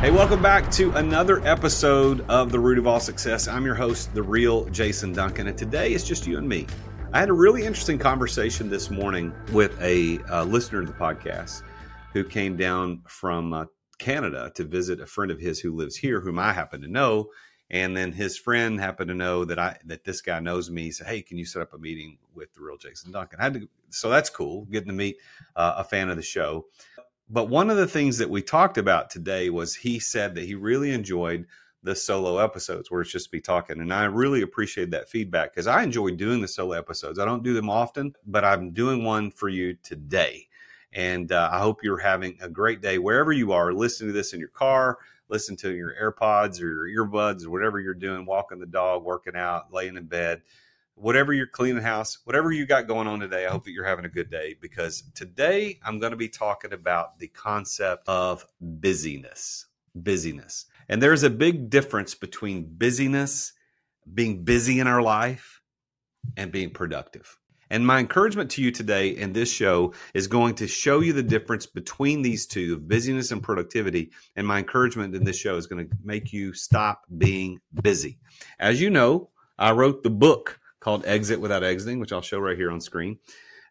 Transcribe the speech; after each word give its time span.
Hey, 0.00 0.12
welcome 0.12 0.40
back 0.40 0.70
to 0.74 0.92
another 0.92 1.44
episode 1.44 2.20
of 2.28 2.52
The 2.52 2.60
Root 2.60 2.78
of 2.78 2.86
All 2.86 3.00
Success. 3.00 3.48
I'm 3.48 3.64
your 3.64 3.74
host, 3.74 4.14
the 4.14 4.22
real 4.22 4.66
Jason 4.66 5.12
Duncan, 5.12 5.48
and 5.48 5.58
today 5.58 5.92
it's 5.92 6.06
just 6.06 6.24
you 6.24 6.38
and 6.38 6.48
me. 6.48 6.68
I 7.12 7.18
had 7.18 7.30
a 7.30 7.32
really 7.32 7.64
interesting 7.64 7.98
conversation 7.98 8.70
this 8.70 8.90
morning 8.90 9.34
with 9.52 9.76
a 9.82 10.20
uh, 10.30 10.44
listener 10.44 10.82
to 10.82 10.86
the 10.86 10.96
podcast 10.96 11.64
who 12.12 12.22
came 12.22 12.56
down 12.56 13.02
from 13.08 13.52
uh, 13.52 13.64
Canada 13.98 14.52
to 14.54 14.62
visit 14.62 15.00
a 15.00 15.06
friend 15.06 15.32
of 15.32 15.40
his 15.40 15.58
who 15.58 15.74
lives 15.74 15.96
here, 15.96 16.20
whom 16.20 16.38
I 16.38 16.52
happen 16.52 16.80
to 16.82 16.88
know. 16.88 17.30
And 17.68 17.96
then 17.96 18.12
his 18.12 18.38
friend 18.38 18.78
happened 18.78 19.08
to 19.08 19.14
know 19.14 19.44
that 19.46 19.58
I 19.58 19.78
that 19.86 20.04
this 20.04 20.20
guy 20.20 20.38
knows 20.38 20.70
me. 20.70 20.84
He 20.84 20.92
said, 20.92 21.08
"Hey, 21.08 21.22
can 21.22 21.38
you 21.38 21.44
set 21.44 21.60
up 21.60 21.74
a 21.74 21.78
meeting 21.78 22.18
with 22.34 22.54
the 22.54 22.62
real 22.62 22.78
Jason 22.78 23.10
Duncan?" 23.10 23.40
I 23.40 23.42
had 23.42 23.54
to, 23.54 23.68
so 23.90 24.08
that's 24.08 24.30
cool, 24.30 24.64
getting 24.66 24.88
to 24.88 24.94
meet 24.94 25.16
uh, 25.56 25.74
a 25.78 25.84
fan 25.84 26.08
of 26.08 26.16
the 26.16 26.22
show. 26.22 26.66
But 27.30 27.50
one 27.50 27.68
of 27.68 27.76
the 27.76 27.86
things 27.86 28.18
that 28.18 28.30
we 28.30 28.40
talked 28.40 28.78
about 28.78 29.10
today 29.10 29.50
was 29.50 29.74
he 29.74 29.98
said 29.98 30.34
that 30.34 30.44
he 30.44 30.54
really 30.54 30.92
enjoyed 30.92 31.46
the 31.82 31.94
solo 31.94 32.38
episodes 32.38 32.90
where 32.90 33.02
it's 33.02 33.12
just 33.12 33.30
be 33.30 33.40
talking, 33.40 33.80
and 33.80 33.92
I 33.92 34.04
really 34.04 34.42
appreciate 34.42 34.90
that 34.90 35.08
feedback 35.08 35.52
because 35.52 35.66
I 35.66 35.82
enjoy 35.82 36.10
doing 36.12 36.40
the 36.40 36.48
solo 36.48 36.72
episodes. 36.72 37.18
I 37.18 37.24
don't 37.24 37.44
do 37.44 37.54
them 37.54 37.70
often, 37.70 38.14
but 38.26 38.44
I'm 38.44 38.72
doing 38.72 39.04
one 39.04 39.30
for 39.30 39.48
you 39.48 39.74
today. 39.82 40.48
And 40.92 41.30
uh, 41.30 41.50
I 41.52 41.58
hope 41.58 41.82
you're 41.82 41.98
having 41.98 42.38
a 42.40 42.48
great 42.48 42.80
day 42.80 42.98
wherever 42.98 43.30
you 43.30 43.52
are, 43.52 43.72
listening 43.72 44.08
to 44.08 44.14
this 44.14 44.32
in 44.32 44.40
your 44.40 44.48
car, 44.48 44.98
listen 45.28 45.54
to 45.56 45.70
your 45.70 45.94
AirPods 46.00 46.62
or 46.62 46.86
your 46.86 47.06
earbuds 47.06 47.44
or 47.44 47.50
whatever 47.50 47.78
you're 47.78 47.94
doing, 47.94 48.24
walking 48.24 48.58
the 48.58 48.66
dog, 48.66 49.04
working 49.04 49.36
out, 49.36 49.72
laying 49.72 49.96
in 49.96 50.06
bed, 50.06 50.40
whatever 51.00 51.32
you're 51.32 51.46
cleaning 51.46 51.82
house, 51.82 52.18
whatever 52.24 52.52
you 52.52 52.66
got 52.66 52.86
going 52.86 53.06
on 53.06 53.20
today. 53.20 53.46
I 53.46 53.50
hope 53.50 53.64
that 53.64 53.72
you're 53.72 53.84
having 53.84 54.04
a 54.04 54.10
good 54.10 54.30
day 54.30 54.56
because 54.60 55.04
today 55.14 55.78
I'm 55.84 55.98
going 55.98 56.10
to 56.10 56.16
be 56.16 56.28
talking 56.28 56.72
about 56.72 57.18
the 57.18 57.28
concept 57.28 58.08
of 58.08 58.44
busyness. 58.60 59.66
Busyness. 59.94 60.66
And 60.88 61.02
there's 61.02 61.22
a 61.22 61.30
big 61.30 61.70
difference 61.70 62.14
between 62.14 62.64
busyness, 62.76 63.52
being 64.12 64.44
busy 64.44 64.80
in 64.80 64.86
our 64.86 65.02
life, 65.02 65.62
and 66.36 66.52
being 66.52 66.70
productive. 66.70 67.38
And 67.70 67.86
my 67.86 67.98
encouragement 67.98 68.50
to 68.52 68.62
you 68.62 68.70
today 68.70 69.10
in 69.10 69.34
this 69.34 69.52
show 69.52 69.92
is 70.14 70.26
going 70.26 70.54
to 70.56 70.66
show 70.66 71.00
you 71.00 71.12
the 71.12 71.22
difference 71.22 71.66
between 71.66 72.22
these 72.22 72.46
two 72.46 72.78
busyness 72.78 73.30
and 73.30 73.42
productivity. 73.42 74.10
And 74.36 74.46
my 74.46 74.58
encouragement 74.58 75.14
in 75.14 75.24
this 75.24 75.38
show 75.38 75.56
is 75.56 75.66
going 75.66 75.86
to 75.86 75.96
make 76.02 76.32
you 76.32 76.54
stop 76.54 77.02
being 77.14 77.60
busy. 77.82 78.18
As 78.58 78.80
you 78.80 78.88
know, 78.88 79.28
I 79.58 79.72
wrote 79.72 80.02
the 80.02 80.10
book 80.10 80.58
called 80.80 81.04
Exit 81.06 81.40
Without 81.40 81.64
Exiting, 81.64 81.98
which 82.00 82.12
I'll 82.12 82.22
show 82.22 82.38
right 82.38 82.56
here 82.56 82.70
on 82.70 82.80
screen. 82.80 83.18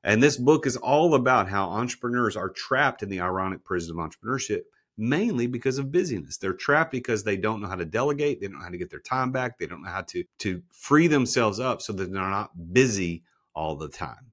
And 0.03 0.21
this 0.21 0.37
book 0.37 0.65
is 0.65 0.77
all 0.77 1.15
about 1.15 1.49
how 1.49 1.69
entrepreneurs 1.69 2.37
are 2.37 2.49
trapped 2.49 3.03
in 3.03 3.09
the 3.09 3.21
ironic 3.21 3.63
prison 3.63 3.97
of 3.97 4.09
entrepreneurship 4.09 4.61
mainly 4.97 5.45
because 5.45 5.77
of 5.77 5.91
busyness. 5.91 6.37
They're 6.37 6.53
trapped 6.53 6.91
because 6.91 7.23
they 7.23 7.37
don't 7.37 7.61
know 7.61 7.67
how 7.67 7.75
to 7.75 7.85
delegate, 7.85 8.41
they 8.41 8.47
don't 8.47 8.57
know 8.57 8.65
how 8.65 8.71
to 8.71 8.77
get 8.77 8.89
their 8.89 8.99
time 8.99 9.31
back, 9.31 9.57
they 9.57 9.67
don't 9.67 9.83
know 9.83 9.91
how 9.91 10.01
to 10.01 10.23
to 10.39 10.61
free 10.71 11.07
themselves 11.07 11.59
up 11.59 11.81
so 11.81 11.93
that 11.93 12.11
they're 12.11 12.29
not 12.29 12.73
busy 12.73 13.23
all 13.53 13.75
the 13.75 13.89
time. 13.89 14.31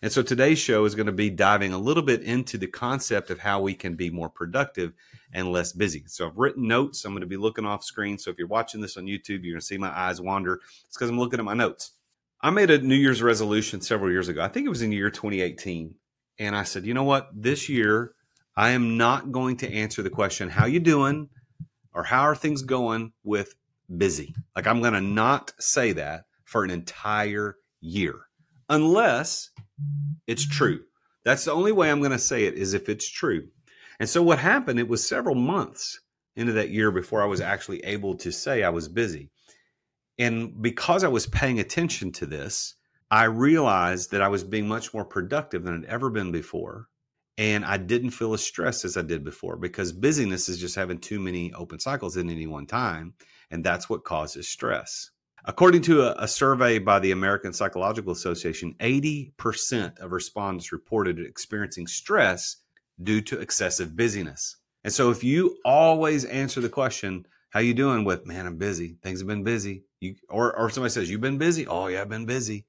And 0.00 0.12
so 0.12 0.22
today's 0.22 0.58
show 0.58 0.84
is 0.84 0.94
going 0.94 1.06
to 1.06 1.12
be 1.12 1.28
diving 1.28 1.72
a 1.72 1.78
little 1.78 2.04
bit 2.04 2.22
into 2.22 2.56
the 2.56 2.68
concept 2.68 3.30
of 3.30 3.40
how 3.40 3.60
we 3.60 3.74
can 3.74 3.96
be 3.96 4.10
more 4.10 4.28
productive 4.28 4.92
and 5.32 5.50
less 5.50 5.72
busy. 5.72 6.04
So 6.06 6.28
I've 6.28 6.36
written 6.36 6.68
notes. 6.68 7.04
I'm 7.04 7.12
going 7.12 7.22
to 7.22 7.26
be 7.26 7.36
looking 7.36 7.64
off 7.64 7.82
screen. 7.82 8.16
So 8.16 8.30
if 8.30 8.38
you're 8.38 8.46
watching 8.46 8.80
this 8.80 8.96
on 8.96 9.06
YouTube, 9.06 9.42
you're 9.42 9.54
going 9.54 9.60
to 9.60 9.66
see 9.66 9.78
my 9.78 9.90
eyes 9.90 10.20
wander. 10.20 10.60
It's 10.86 10.96
because 10.96 11.10
I'm 11.10 11.18
looking 11.18 11.40
at 11.40 11.44
my 11.44 11.54
notes. 11.54 11.94
I 12.40 12.50
made 12.50 12.70
a 12.70 12.78
New 12.78 12.94
Year's 12.94 13.22
resolution 13.22 13.80
several 13.80 14.10
years 14.12 14.28
ago. 14.28 14.42
I 14.42 14.48
think 14.48 14.66
it 14.66 14.70
was 14.70 14.82
in 14.82 14.90
the 14.90 14.96
year 14.96 15.10
2018. 15.10 15.94
And 16.38 16.54
I 16.54 16.62
said, 16.62 16.86
you 16.86 16.94
know 16.94 17.04
what? 17.04 17.28
This 17.34 17.68
year, 17.68 18.12
I 18.56 18.70
am 18.70 18.96
not 18.96 19.32
going 19.32 19.56
to 19.58 19.72
answer 19.72 20.02
the 20.02 20.10
question, 20.10 20.48
how 20.48 20.66
you 20.66 20.78
doing? 20.78 21.28
Or 21.92 22.04
how 22.04 22.22
are 22.22 22.36
things 22.36 22.62
going 22.62 23.12
with 23.24 23.54
busy? 23.96 24.34
Like 24.54 24.68
I'm 24.68 24.80
going 24.80 24.92
to 24.92 25.00
not 25.00 25.52
say 25.58 25.92
that 25.92 26.26
for 26.44 26.62
an 26.62 26.70
entire 26.70 27.56
year 27.80 28.28
unless 28.68 29.50
it's 30.26 30.46
true. 30.46 30.80
That's 31.24 31.44
the 31.44 31.52
only 31.52 31.72
way 31.72 31.90
I'm 31.90 32.00
going 32.00 32.12
to 32.12 32.18
say 32.18 32.44
it 32.44 32.54
is 32.54 32.74
if 32.74 32.88
it's 32.88 33.08
true. 33.08 33.48
And 34.00 34.08
so 34.08 34.22
what 34.22 34.38
happened, 34.38 34.78
it 34.78 34.88
was 34.88 35.06
several 35.06 35.34
months 35.34 36.00
into 36.36 36.52
that 36.52 36.70
year 36.70 36.90
before 36.92 37.22
I 37.22 37.26
was 37.26 37.40
actually 37.40 37.80
able 37.84 38.14
to 38.16 38.30
say 38.30 38.62
I 38.62 38.68
was 38.68 38.88
busy. 38.88 39.30
And 40.18 40.60
because 40.60 41.04
I 41.04 41.08
was 41.08 41.26
paying 41.26 41.60
attention 41.60 42.12
to 42.12 42.26
this, 42.26 42.74
I 43.10 43.24
realized 43.24 44.10
that 44.10 44.22
I 44.22 44.28
was 44.28 44.44
being 44.44 44.68
much 44.68 44.92
more 44.92 45.04
productive 45.04 45.64
than 45.64 45.74
I'd 45.74 45.84
ever 45.84 46.10
been 46.10 46.32
before. 46.32 46.88
And 47.38 47.64
I 47.64 47.76
didn't 47.76 48.10
feel 48.10 48.34
as 48.34 48.44
stressed 48.44 48.84
as 48.84 48.96
I 48.96 49.02
did 49.02 49.22
before 49.24 49.56
because 49.56 49.92
busyness 49.92 50.48
is 50.48 50.58
just 50.58 50.74
having 50.74 50.98
too 50.98 51.20
many 51.20 51.52
open 51.52 51.78
cycles 51.78 52.16
at 52.16 52.26
any 52.26 52.48
one 52.48 52.66
time. 52.66 53.14
And 53.50 53.62
that's 53.62 53.88
what 53.88 54.04
causes 54.04 54.48
stress. 54.48 55.10
According 55.44 55.82
to 55.82 56.02
a, 56.02 56.24
a, 56.24 56.28
survey 56.28 56.80
by 56.80 56.98
the 56.98 57.12
American 57.12 57.52
Psychological 57.52 58.12
Association, 58.12 58.74
80% 58.80 59.98
of 60.00 60.10
respondents 60.10 60.72
reported 60.72 61.20
experiencing 61.20 61.86
stress 61.86 62.56
due 63.00 63.20
to 63.22 63.38
excessive 63.38 63.96
busyness. 63.96 64.56
And 64.82 64.92
so 64.92 65.10
if 65.10 65.22
you 65.22 65.56
always 65.64 66.24
answer 66.24 66.60
the 66.60 66.68
question, 66.68 67.24
how 67.50 67.60
you 67.60 67.72
doing 67.72 68.04
with, 68.04 68.26
man, 68.26 68.46
I'm 68.46 68.58
busy. 68.58 68.96
Things 69.02 69.20
have 69.20 69.28
been 69.28 69.44
busy. 69.44 69.84
You 70.00 70.14
or 70.28 70.56
or 70.56 70.70
somebody 70.70 70.90
says, 70.90 71.10
You've 71.10 71.20
been 71.20 71.38
busy? 71.38 71.66
Oh 71.66 71.86
yeah, 71.86 72.00
I've 72.00 72.08
been 72.08 72.26
busy. 72.26 72.66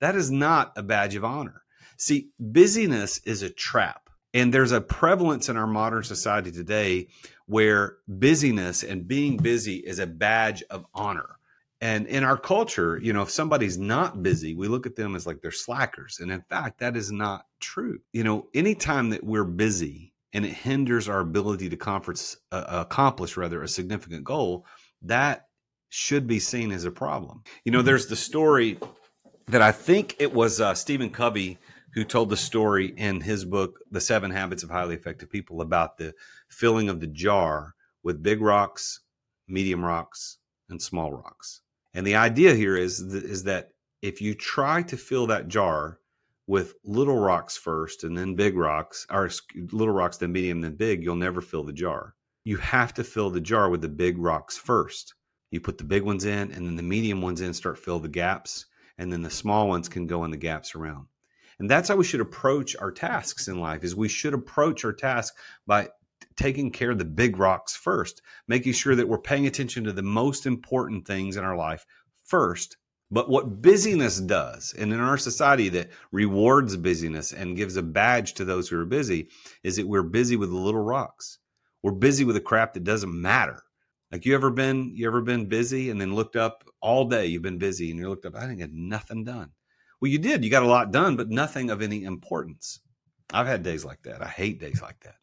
That 0.00 0.16
is 0.16 0.30
not 0.30 0.72
a 0.76 0.82
badge 0.82 1.14
of 1.14 1.24
honor. 1.24 1.62
See, 1.96 2.28
busyness 2.38 3.18
is 3.24 3.42
a 3.42 3.50
trap. 3.50 4.10
And 4.34 4.52
there's 4.52 4.72
a 4.72 4.82
prevalence 4.82 5.48
in 5.48 5.56
our 5.56 5.66
modern 5.66 6.02
society 6.02 6.52
today 6.52 7.08
where 7.46 7.96
busyness 8.06 8.82
and 8.82 9.08
being 9.08 9.38
busy 9.38 9.76
is 9.76 9.98
a 9.98 10.06
badge 10.06 10.62
of 10.68 10.84
honor 10.92 11.36
and 11.80 12.06
in 12.06 12.24
our 12.24 12.38
culture, 12.38 12.98
you 13.02 13.12
know, 13.12 13.22
if 13.22 13.30
somebody's 13.30 13.76
not 13.76 14.22
busy, 14.22 14.54
we 14.54 14.66
look 14.66 14.86
at 14.86 14.96
them 14.96 15.14
as 15.14 15.26
like 15.26 15.42
they're 15.42 15.50
slackers. 15.50 16.20
And 16.20 16.30
in 16.30 16.40
fact, 16.42 16.78
that 16.78 16.96
is 16.96 17.12
not 17.12 17.46
true. 17.60 17.98
You 18.12 18.24
know, 18.24 18.48
anytime 18.54 19.10
that 19.10 19.24
we're 19.24 19.44
busy 19.44 20.14
and 20.32 20.46
it 20.46 20.52
hinders 20.52 21.08
our 21.08 21.20
ability 21.20 21.68
to 21.68 21.76
conference, 21.76 22.38
uh, 22.50 22.64
accomplish 22.68 23.36
rather 23.36 23.62
a 23.62 23.68
significant 23.68 24.24
goal, 24.24 24.64
that 25.02 25.48
should 25.88 26.26
be 26.26 26.38
seen 26.38 26.72
as 26.72 26.84
a 26.84 26.90
problem. 26.90 27.42
You 27.64 27.72
know, 27.72 27.82
there's 27.82 28.06
the 28.06 28.16
story 28.16 28.78
that 29.46 29.62
I 29.62 29.72
think 29.72 30.16
it 30.18 30.32
was 30.34 30.60
uh, 30.60 30.74
Stephen 30.74 31.10
Covey 31.10 31.58
who 31.96 32.04
told 32.04 32.28
the 32.28 32.36
story 32.36 32.92
in 32.98 33.22
his 33.22 33.46
book, 33.46 33.78
The 33.90 34.02
Seven 34.02 34.30
Habits 34.30 34.62
of 34.62 34.68
Highly 34.68 34.94
Effective 34.94 35.30
People, 35.30 35.62
about 35.62 35.96
the 35.96 36.12
filling 36.48 36.90
of 36.90 37.00
the 37.00 37.06
jar 37.06 37.74
with 38.02 38.22
big 38.22 38.42
rocks, 38.42 39.00
medium 39.48 39.82
rocks, 39.82 40.36
and 40.68 40.80
small 40.80 41.10
rocks. 41.10 41.62
And 41.94 42.06
the 42.06 42.16
idea 42.16 42.54
here 42.54 42.76
is 42.76 43.00
is 43.00 43.44
that 43.44 43.70
if 44.02 44.20
you 44.20 44.34
try 44.34 44.82
to 44.82 44.96
fill 44.96 45.26
that 45.28 45.48
jar 45.48 45.98
with 46.46 46.74
little 46.84 47.18
rocks 47.18 47.56
first 47.56 48.04
and 48.04 48.16
then 48.16 48.34
big 48.34 48.56
rocks, 48.56 49.06
or 49.10 49.30
little 49.72 49.94
rocks 49.94 50.18
then 50.18 50.32
medium 50.32 50.60
then 50.60 50.76
big, 50.76 51.02
you'll 51.02 51.16
never 51.16 51.40
fill 51.40 51.64
the 51.64 51.72
jar. 51.72 52.14
You 52.44 52.58
have 52.58 52.92
to 52.94 53.04
fill 53.04 53.30
the 53.30 53.40
jar 53.40 53.70
with 53.70 53.80
the 53.80 53.88
big 53.88 54.18
rocks 54.18 54.58
first. 54.58 55.14
You 55.50 55.60
put 55.60 55.78
the 55.78 55.84
big 55.84 56.02
ones 56.02 56.24
in 56.24 56.52
and 56.52 56.66
then 56.66 56.76
the 56.76 56.82
medium 56.82 57.22
ones 57.22 57.40
in, 57.40 57.54
start 57.54 57.78
fill 57.78 58.00
the 58.00 58.08
gaps, 58.08 58.66
and 58.98 59.12
then 59.12 59.22
the 59.22 59.30
small 59.30 59.68
ones 59.68 59.88
can 59.88 60.06
go 60.06 60.24
in 60.24 60.30
the 60.30 60.36
gaps 60.36 60.74
around. 60.74 61.06
And 61.58 61.70
that's 61.70 61.88
how 61.88 61.96
we 61.96 62.04
should 62.04 62.20
approach 62.20 62.76
our 62.76 62.92
tasks 62.92 63.48
in 63.48 63.58
life 63.58 63.84
is 63.84 63.96
we 63.96 64.08
should 64.08 64.34
approach 64.34 64.84
our 64.84 64.92
task 64.92 65.34
by 65.66 65.88
taking 66.36 66.70
care 66.70 66.90
of 66.90 66.98
the 66.98 67.04
big 67.04 67.38
rocks 67.38 67.74
first, 67.74 68.20
making 68.46 68.72
sure 68.72 68.94
that 68.94 69.08
we're 69.08 69.18
paying 69.18 69.46
attention 69.46 69.84
to 69.84 69.92
the 69.92 70.02
most 70.02 70.46
important 70.46 71.06
things 71.06 71.36
in 71.36 71.44
our 71.44 71.56
life 71.56 71.86
first, 72.24 72.76
But 73.10 73.30
what 73.30 73.62
busyness 73.62 74.18
does, 74.18 74.74
and 74.76 74.92
in 74.92 74.98
our 74.98 75.16
society 75.16 75.68
that 75.70 75.90
rewards 76.10 76.76
busyness 76.76 77.32
and 77.32 77.56
gives 77.56 77.76
a 77.76 77.82
badge 77.82 78.34
to 78.34 78.44
those 78.44 78.68
who 78.68 78.80
are 78.80 78.86
busy, 78.86 79.28
is 79.62 79.76
that 79.76 79.86
we're 79.86 80.02
busy 80.02 80.36
with 80.36 80.50
the 80.50 80.56
little 80.56 80.82
rocks. 80.82 81.38
We're 81.82 81.92
busy 81.92 82.24
with 82.24 82.34
the 82.34 82.40
crap 82.40 82.74
that 82.74 82.82
doesn't 82.82 83.20
matter. 83.20 83.62
Like 84.16 84.24
you 84.24 84.34
ever 84.34 84.48
been 84.48 84.92
you 84.94 85.06
ever 85.06 85.20
been 85.20 85.44
busy 85.44 85.90
and 85.90 86.00
then 86.00 86.14
looked 86.14 86.36
up 86.36 86.64
all 86.80 87.04
day 87.04 87.26
you've 87.26 87.42
been 87.42 87.58
busy 87.58 87.90
and 87.90 88.00
you 88.00 88.08
looked 88.08 88.24
up 88.24 88.34
I 88.34 88.46
didn't 88.46 88.56
get 88.56 88.72
nothing 88.72 89.24
done. 89.24 89.50
Well, 90.00 90.10
you 90.10 90.18
did. 90.18 90.42
You 90.42 90.48
got 90.50 90.62
a 90.62 90.66
lot 90.66 90.90
done, 90.90 91.16
but 91.16 91.28
nothing 91.28 91.68
of 91.68 91.82
any 91.82 92.04
importance. 92.04 92.80
I've 93.34 93.46
had 93.46 93.62
days 93.62 93.84
like 93.84 94.02
that. 94.04 94.22
I 94.22 94.28
hate 94.28 94.58
days 94.58 94.80
like 94.80 94.98
that. 95.00 95.16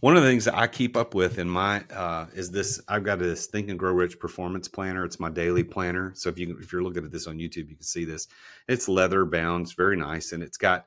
One 0.00 0.16
of 0.16 0.22
the 0.22 0.30
things 0.30 0.46
that 0.46 0.56
I 0.56 0.66
keep 0.66 0.96
up 0.96 1.14
with 1.14 1.38
in 1.38 1.46
my 1.46 1.82
uh, 1.90 2.28
is 2.32 2.50
this. 2.50 2.80
I've 2.88 3.04
got 3.04 3.18
this 3.18 3.48
Think 3.48 3.68
and 3.68 3.78
Grow 3.78 3.92
Rich 3.92 4.18
performance 4.18 4.66
planner. 4.66 5.04
It's 5.04 5.20
my 5.20 5.28
daily 5.28 5.62
planner. 5.62 6.12
So 6.14 6.30
if 6.30 6.38
you 6.38 6.56
if 6.58 6.72
you're 6.72 6.82
looking 6.82 7.04
at 7.04 7.12
this 7.12 7.26
on 7.26 7.36
YouTube, 7.36 7.68
you 7.68 7.76
can 7.76 7.82
see 7.82 8.06
this. 8.06 8.28
It's 8.66 8.88
leather 8.88 9.26
bound. 9.26 9.66
It's 9.66 9.74
very 9.74 9.98
nice, 9.98 10.32
and 10.32 10.42
it's 10.42 10.56
got 10.56 10.86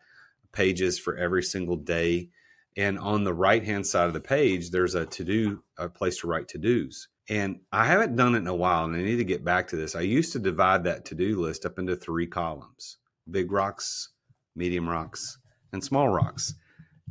pages 0.52 0.98
for 0.98 1.16
every 1.16 1.44
single 1.44 1.78
day. 1.78 2.32
And 2.76 2.98
on 2.98 3.24
the 3.24 3.34
right 3.34 3.64
hand 3.64 3.86
side 3.86 4.08
of 4.08 4.14
the 4.14 4.20
page, 4.20 4.72
there's 4.72 4.96
a 4.96 5.06
to 5.06 5.24
do 5.24 5.64
a 5.78 5.90
place 5.90 6.20
to 6.20 6.28
write 6.28 6.48
to 6.50 6.58
dos. 6.58 7.08
And 7.30 7.62
I 7.72 7.86
haven't 7.86 8.16
done 8.16 8.36
it 8.36 8.40
in 8.40 8.48
a 8.48 8.56
while, 8.56 8.86
and 8.86 8.96
I 8.96 9.02
need 9.02 9.18
to 9.18 9.24
get 9.24 9.46
back 9.46 9.68
to 9.70 9.76
this. 9.76 9.96
I 9.96 10.02
used 10.02 10.34
to 10.34 10.40
divide 10.40 10.84
that 10.84 11.06
to 11.06 11.16
do 11.16 11.40
list 11.40 11.66
up 11.66 11.80
into 11.80 11.96
three 11.96 12.28
columns: 12.28 12.98
big 13.30 13.52
rocks, 13.52 14.10
medium 14.56 14.90
rocks, 14.90 15.38
and 15.72 15.84
small 15.84 16.10
rocks 16.10 16.56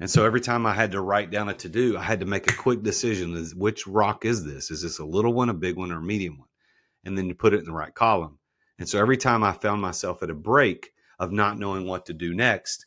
and 0.00 0.10
so 0.10 0.24
every 0.24 0.40
time 0.40 0.66
I 0.66 0.72
had 0.72 0.92
to 0.92 1.00
write 1.00 1.30
down 1.30 1.48
a 1.48 1.54
to 1.54 1.68
do, 1.68 1.96
I 1.96 2.02
had 2.02 2.20
to 2.20 2.26
make 2.26 2.50
a 2.50 2.56
quick 2.56 2.82
decision: 2.82 3.36
is 3.36 3.54
which 3.54 3.86
rock 3.86 4.24
is 4.24 4.44
this? 4.44 4.70
Is 4.70 4.82
this 4.82 4.98
a 4.98 5.04
little 5.04 5.32
one, 5.32 5.48
a 5.48 5.54
big 5.54 5.76
one, 5.76 5.92
or 5.92 5.98
a 5.98 6.02
medium 6.02 6.38
one? 6.38 6.48
And 7.04 7.16
then 7.16 7.26
you 7.26 7.34
put 7.34 7.52
it 7.52 7.60
in 7.60 7.66
the 7.66 7.72
right 7.72 7.94
column. 7.94 8.38
And 8.78 8.88
so 8.88 8.98
every 8.98 9.16
time 9.16 9.44
I 9.44 9.52
found 9.52 9.82
myself 9.82 10.22
at 10.22 10.30
a 10.30 10.34
break 10.34 10.92
of 11.18 11.30
not 11.30 11.58
knowing 11.58 11.86
what 11.86 12.06
to 12.06 12.14
do 12.14 12.34
next, 12.34 12.86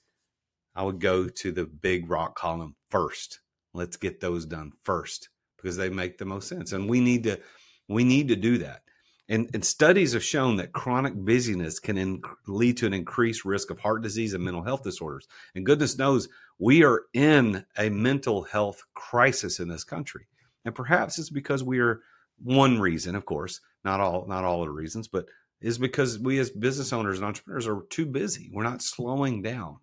I 0.75 0.83
would 0.83 0.99
go 0.99 1.27
to 1.29 1.51
the 1.51 1.65
big 1.65 2.09
rock 2.09 2.35
column 2.35 2.75
first. 2.89 3.39
Let's 3.73 3.97
get 3.97 4.19
those 4.19 4.45
done 4.45 4.73
first 4.83 5.29
because 5.57 5.77
they 5.77 5.89
make 5.89 6.17
the 6.17 6.25
most 6.25 6.47
sense. 6.47 6.71
And 6.71 6.89
we 6.89 6.99
need 6.99 7.23
to 7.23 7.39
we 7.87 8.03
need 8.03 8.27
to 8.29 8.35
do 8.35 8.57
that. 8.59 8.81
And, 9.27 9.49
and, 9.55 9.65
studies 9.65 10.13
have 10.13 10.23
shown 10.23 10.57
that 10.57 10.71
chronic 10.71 11.15
busyness 11.15 11.79
can 11.79 11.97
in, 11.97 12.21
lead 12.47 12.77
to 12.77 12.85
an 12.85 12.93
increased 12.93 13.43
risk 13.43 13.71
of 13.71 13.79
heart 13.79 14.03
disease 14.03 14.35
and 14.35 14.43
mental 14.43 14.61
health 14.61 14.83
disorders. 14.83 15.27
And 15.55 15.65
goodness 15.65 15.97
knows 15.97 16.29
we 16.59 16.83
are 16.83 17.05
in 17.13 17.65
a 17.75 17.89
mental 17.89 18.43
health 18.43 18.83
crisis 18.93 19.59
in 19.59 19.67
this 19.67 19.83
country. 19.83 20.27
And 20.63 20.75
perhaps 20.75 21.17
it's 21.17 21.31
because 21.31 21.63
we 21.63 21.79
are 21.79 22.01
one 22.43 22.79
reason, 22.79 23.15
of 23.15 23.25
course, 23.25 23.61
not 23.83 23.99
all 23.99 24.27
not 24.27 24.43
all 24.43 24.61
the 24.61 24.69
reasons, 24.69 25.07
but 25.07 25.25
is 25.59 25.77
because 25.77 26.19
we 26.19 26.37
as 26.37 26.51
business 26.51 26.93
owners 26.93 27.17
and 27.17 27.25
entrepreneurs 27.25 27.67
are 27.67 27.81
too 27.89 28.05
busy. 28.05 28.51
We're 28.53 28.63
not 28.63 28.83
slowing 28.83 29.41
down. 29.41 29.77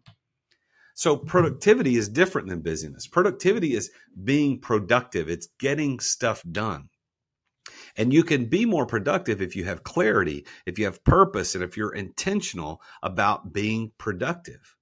So 1.03 1.17
productivity 1.17 1.97
is 1.97 2.09
different 2.09 2.47
than 2.47 2.61
busyness. 2.61 3.09
Productivity 3.09 3.75
is 3.75 3.91
being 4.23 4.61
productive. 4.61 5.29
It's 5.29 5.49
getting 5.59 5.99
stuff 5.99 6.45
done. 6.49 6.91
And 7.97 8.13
you 8.13 8.23
can 8.23 8.45
be 8.45 8.67
more 8.67 8.87
productive 8.87 9.43
if 9.43 9.57
you 9.57 9.65
have 9.65 9.83
clarity, 9.83 10.47
if 10.65 10.79
you 10.79 10.85
have 10.85 11.03
purpose, 11.03 11.57
and 11.57 11.65
if 11.65 11.77
you're 11.77 11.93
intentional 11.93 12.81
about 13.03 13.53
being 13.53 13.91
productive. 13.99 14.77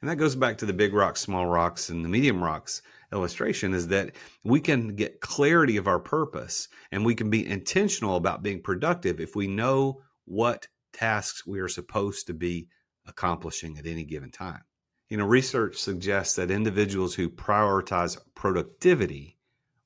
And 0.00 0.08
that 0.08 0.16
goes 0.16 0.34
back 0.34 0.56
to 0.58 0.64
the 0.64 0.72
big 0.72 0.94
rocks, 0.94 1.20
small 1.20 1.44
rocks, 1.44 1.90
and 1.90 2.02
the 2.02 2.08
medium 2.08 2.42
rocks 2.42 2.80
illustration 3.12 3.74
is 3.74 3.88
that 3.88 4.16
we 4.44 4.60
can 4.60 4.96
get 4.96 5.20
clarity 5.20 5.76
of 5.76 5.88
our 5.88 6.00
purpose 6.00 6.68
and 6.90 7.04
we 7.04 7.14
can 7.14 7.28
be 7.28 7.46
intentional 7.46 8.16
about 8.16 8.42
being 8.42 8.62
productive 8.62 9.20
if 9.20 9.36
we 9.36 9.46
know 9.46 10.00
what 10.24 10.68
tasks 10.94 11.46
we 11.46 11.60
are 11.60 11.68
supposed 11.68 12.28
to 12.28 12.32
be 12.32 12.66
accomplishing 13.06 13.76
at 13.76 13.84
any 13.84 14.06
given 14.06 14.30
time. 14.30 14.62
You 15.08 15.16
know, 15.16 15.26
research 15.26 15.76
suggests 15.76 16.34
that 16.36 16.50
individuals 16.50 17.14
who 17.14 17.28
prioritize 17.28 18.18
productivity 18.34 19.38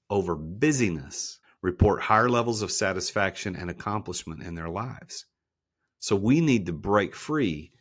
over 0.09 0.35
busyness 0.35 1.39
report 1.63 2.01
higher 2.01 2.31
levels 2.31 2.63
of 2.63 2.73
satisfaction 2.73 3.55
and 3.55 3.69
accomplishment 3.69 4.43
in 4.43 4.55
their 4.55 4.71
lives. 4.71 5.27
So 5.99 6.17
we 6.17 6.41
need 6.41 6.67
to 6.67 6.73
break 6.73 7.15
free 7.15 7.73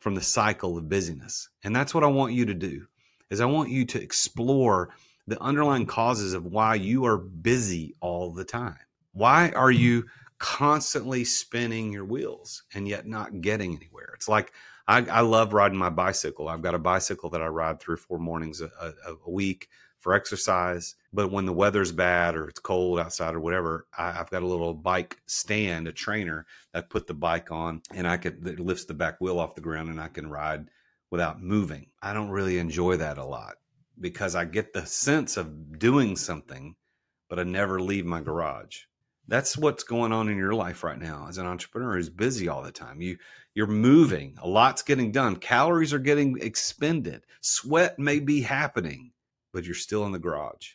from 0.00 0.16
the 0.16 0.20
cycle 0.20 0.76
of 0.76 0.88
busyness. 0.88 1.48
And 1.62 1.74
that's 1.74 1.94
what 1.94 2.02
I 2.04 2.08
want 2.08 2.32
you 2.32 2.46
to 2.46 2.54
do. 2.54 2.86
Is 3.30 3.40
I 3.40 3.46
want 3.46 3.70
you 3.70 3.84
to 3.86 4.02
explore 4.02 4.90
the 5.28 5.40
underlying 5.40 5.86
causes 5.86 6.32
of 6.32 6.46
why 6.46 6.74
you 6.74 7.04
are 7.04 7.18
busy 7.18 7.94
all 8.00 8.32
the 8.32 8.44
time. 8.44 8.78
Why 9.12 9.50
are 9.50 9.70
you 9.70 10.06
constantly 10.38 11.24
spinning 11.24 11.92
your 11.92 12.04
wheels 12.04 12.62
and 12.74 12.88
yet 12.88 13.06
not 13.06 13.40
getting 13.40 13.76
anywhere? 13.76 14.12
It's 14.14 14.28
like 14.28 14.52
I, 14.86 15.04
I 15.06 15.20
love 15.20 15.52
riding 15.52 15.78
my 15.78 15.90
bicycle. 15.90 16.48
I've 16.48 16.62
got 16.62 16.74
a 16.74 16.78
bicycle 16.78 17.30
that 17.30 17.42
I 17.42 17.46
ride 17.46 17.80
three 17.80 17.94
or 17.94 17.98
four 17.98 18.18
mornings 18.18 18.60
a, 18.60 18.70
a, 18.80 19.14
a 19.26 19.30
week 19.30 19.68
for 20.00 20.14
exercise. 20.14 20.94
But 21.12 21.30
when 21.30 21.46
the 21.46 21.52
weather's 21.52 21.92
bad 21.92 22.36
or 22.36 22.48
it's 22.48 22.60
cold 22.60 22.98
outside 22.98 23.34
or 23.34 23.40
whatever, 23.40 23.86
I, 23.96 24.12
have 24.12 24.30
got 24.30 24.42
a 24.42 24.46
little 24.46 24.74
bike 24.74 25.20
stand, 25.26 25.88
a 25.88 25.92
trainer 25.92 26.46
that 26.72 26.90
put 26.90 27.06
the 27.06 27.14
bike 27.14 27.50
on, 27.50 27.82
and 27.92 28.06
I 28.06 28.16
could 28.16 28.44
that 28.44 28.60
lifts 28.60 28.84
the 28.84 28.94
back 28.94 29.20
wheel 29.20 29.38
off 29.38 29.54
the 29.54 29.60
ground, 29.60 29.88
and 29.88 30.00
I 30.00 30.08
can 30.08 30.30
ride 30.30 30.68
without 31.10 31.42
moving. 31.42 31.88
I 32.02 32.12
don't 32.12 32.30
really 32.30 32.58
enjoy 32.58 32.96
that 32.98 33.18
a 33.18 33.24
lot 33.24 33.56
because 34.00 34.34
I 34.34 34.44
get 34.44 34.72
the 34.72 34.86
sense 34.86 35.36
of 35.36 35.78
doing 35.78 36.16
something, 36.16 36.76
but 37.28 37.38
I 37.38 37.42
never 37.42 37.80
leave 37.80 38.06
my 38.06 38.20
garage. 38.20 38.82
That's 39.28 39.56
what's 39.56 39.84
going 39.84 40.12
on 40.12 40.28
in 40.28 40.38
your 40.38 40.54
life 40.54 40.82
right 40.82 40.98
now 40.98 41.26
as 41.28 41.38
an 41.38 41.46
entrepreneur 41.46 41.96
who's 41.96 42.08
busy 42.08 42.48
all 42.48 42.62
the 42.62 42.72
time. 42.72 43.00
You 43.00 43.18
you're 43.54 43.66
moving, 43.66 44.36
a 44.42 44.48
lot's 44.48 44.82
getting 44.82 45.12
done, 45.12 45.36
calories 45.36 45.92
are 45.92 45.98
getting 45.98 46.38
expended, 46.40 47.24
sweat 47.40 47.98
may 47.98 48.20
be 48.20 48.40
happening 48.40 49.12
but 49.52 49.64
you're 49.64 49.74
still 49.74 50.06
in 50.06 50.12
the 50.12 50.18
garage. 50.18 50.72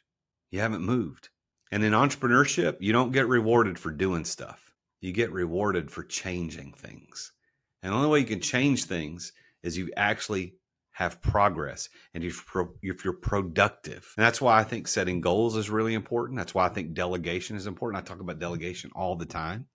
You 0.52 0.60
haven't 0.60 0.84
moved. 0.84 1.30
And 1.72 1.84
in 1.84 1.94
entrepreneurship, 1.94 2.78
you 2.80 2.94
don't 2.94 3.12
get 3.12 3.28
rewarded 3.28 3.80
for 3.80 3.92
doing 3.92 4.26
stuff. 4.26 4.74
You 5.02 5.12
get 5.12 5.32
rewarded 5.32 5.90
for 5.92 6.04
changing 6.04 6.74
things. 6.74 7.32
And 7.82 7.92
the 7.92 7.98
only 7.98 8.10
way 8.10 8.20
you 8.20 8.26
can 8.26 8.42
change 8.42 8.86
things 8.86 9.34
is 9.64 9.78
you 9.78 9.92
actually 9.98 10.56
have 10.94 11.22
progress 11.22 11.90
and 12.14 12.24
if 12.24 12.46
you're 12.82 13.14
productive. 13.14 14.14
And 14.18 14.26
that's 14.26 14.40
why 14.40 14.60
I 14.60 14.64
think 14.64 14.88
setting 14.88 15.22
goals 15.22 15.58
is 15.58 15.70
really 15.70 15.94
important. 15.94 16.38
That's 16.38 16.54
why 16.54 16.66
I 16.66 16.70
think 16.70 16.94
delegation 16.94 17.56
is 17.58 17.68
important. 17.68 18.04
I 18.04 18.08
talk 18.08 18.22
about 18.22 18.40
delegation 18.40 18.92
all 18.96 19.16
the 19.16 19.26
time. 19.26 19.68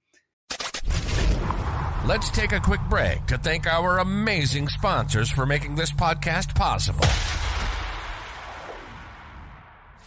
Let's 2.07 2.31
take 2.31 2.53
a 2.53 2.61
quick 2.61 2.81
break 2.89 3.27
to 3.27 3.37
thank 3.37 3.67
our 3.67 3.99
amazing 3.99 4.69
sponsors 4.69 5.29
for 5.31 5.45
making 5.45 5.75
this 5.75 5.93
podcast 5.93 6.55
possible. 6.55 7.05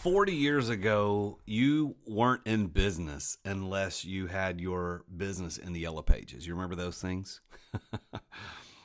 40 0.02 0.34
years 0.34 0.68
ago, 0.68 1.38
you 1.46 1.94
weren't 2.08 2.44
in 2.44 2.66
business 2.66 3.38
unless 3.44 4.04
you 4.04 4.26
had 4.26 4.60
your 4.60 5.04
business 5.16 5.58
in 5.58 5.72
the 5.72 5.78
yellow 5.78 6.02
pages. 6.02 6.44
You 6.44 6.54
remember 6.54 6.74
those 6.74 7.00
things? 7.00 7.40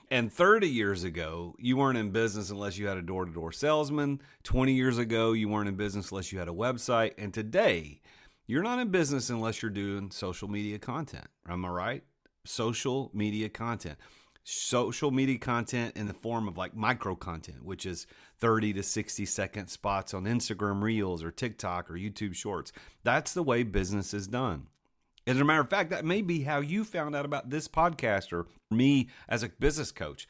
and 0.09 0.31
30 0.31 0.69
years 0.69 1.03
ago, 1.03 1.55
you 1.59 1.77
weren't 1.77 1.97
in 1.97 2.11
business 2.11 2.49
unless 2.49 2.77
you 2.77 2.87
had 2.87 2.97
a 2.97 3.01
door 3.01 3.25
to 3.25 3.31
door 3.31 3.51
salesman. 3.51 4.21
20 4.43 4.73
years 4.73 4.97
ago, 4.97 5.33
you 5.33 5.49
weren't 5.49 5.69
in 5.69 5.75
business 5.75 6.11
unless 6.11 6.31
you 6.31 6.39
had 6.39 6.47
a 6.47 6.53
website. 6.53 7.13
And 7.17 7.33
today, 7.33 8.01
you're 8.45 8.63
not 8.63 8.79
in 8.79 8.89
business 8.89 9.29
unless 9.29 9.61
you're 9.61 9.71
doing 9.71 10.11
social 10.11 10.47
media 10.47 10.79
content. 10.79 11.27
Am 11.47 11.65
I 11.65 11.69
right? 11.69 12.03
Social 12.45 13.11
media 13.13 13.49
content 13.49 13.97
social 14.49 15.11
media 15.11 15.37
content 15.37 15.97
in 15.97 16.07
the 16.07 16.13
form 16.13 16.47
of 16.47 16.57
like 16.57 16.73
micro 16.73 17.15
content, 17.15 17.65
which 17.65 17.85
is 17.85 18.07
30 18.39 18.71
to 18.71 18.81
60 18.81 19.25
second 19.25 19.67
spots 19.67 20.13
on 20.13 20.23
Instagram 20.23 20.81
Reels 20.81 21.21
or 21.21 21.31
TikTok 21.31 21.91
or 21.91 21.95
YouTube 21.95 22.33
Shorts. 22.33 22.71
That's 23.03 23.33
the 23.33 23.43
way 23.43 23.63
business 23.63 24.13
is 24.13 24.25
done. 24.25 24.67
As 25.27 25.37
a 25.37 25.43
matter 25.43 25.61
of 25.61 25.69
fact, 25.69 25.89
that 25.89 26.05
may 26.05 26.21
be 26.21 26.43
how 26.43 26.61
you 26.61 26.85
found 26.85 27.13
out 27.13 27.25
about 27.25 27.49
this 27.49 27.67
podcast 27.67 28.31
or 28.31 28.47
me 28.71 29.09
as 29.27 29.43
a 29.43 29.49
business 29.49 29.91
coach. 29.91 30.25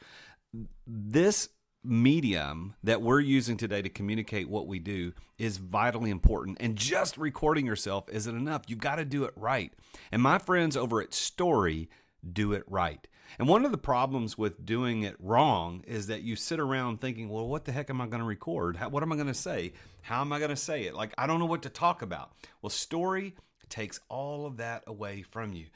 This 0.86 1.50
medium 1.84 2.74
that 2.82 3.00
we're 3.00 3.20
using 3.20 3.56
today 3.56 3.80
to 3.80 3.88
communicate 3.88 4.48
what 4.48 4.66
we 4.66 4.80
do 4.80 5.12
is 5.38 5.58
vitally 5.58 6.10
important. 6.10 6.56
And 6.60 6.74
just 6.74 7.16
recording 7.16 7.64
yourself 7.64 8.08
isn't 8.10 8.36
enough. 8.36 8.62
You've 8.66 8.80
got 8.80 8.96
to 8.96 9.04
do 9.04 9.22
it 9.22 9.32
right. 9.36 9.72
And 10.10 10.20
my 10.20 10.38
friends 10.38 10.76
over 10.76 11.00
at 11.00 11.12
Storyy 11.12 11.86
do 12.30 12.52
it 12.52 12.64
right. 12.66 13.06
And 13.38 13.46
one 13.46 13.64
of 13.64 13.70
the 13.70 13.78
problems 13.78 14.36
with 14.36 14.64
doing 14.64 15.02
it 15.02 15.14
wrong 15.20 15.84
is 15.86 16.08
that 16.08 16.22
you 16.22 16.34
sit 16.34 16.58
around 16.58 17.00
thinking, 17.00 17.28
well, 17.28 17.46
what 17.46 17.66
the 17.66 17.72
heck 17.72 17.88
am 17.88 18.00
I 18.00 18.06
going 18.06 18.20
to 18.20 18.26
record? 18.26 18.76
How, 18.76 18.88
what 18.88 19.04
am 19.04 19.12
I 19.12 19.16
going 19.16 19.28
to 19.28 19.34
say? 19.34 19.74
How 20.02 20.22
am 20.22 20.32
I 20.32 20.38
going 20.38 20.50
to 20.50 20.56
say 20.56 20.84
it? 20.84 20.94
Like, 20.94 21.14
I 21.16 21.28
don't 21.28 21.38
know 21.38 21.46
what 21.46 21.62
to 21.62 21.68
talk 21.68 22.02
about. 22.02 22.32
Well, 22.62 22.70
Storyy 22.70 23.34
takes 23.70 24.00
all 24.08 24.46
of 24.46 24.56
that 24.58 24.84
away 24.86 25.22
from 25.22 25.52
you. 25.52 25.66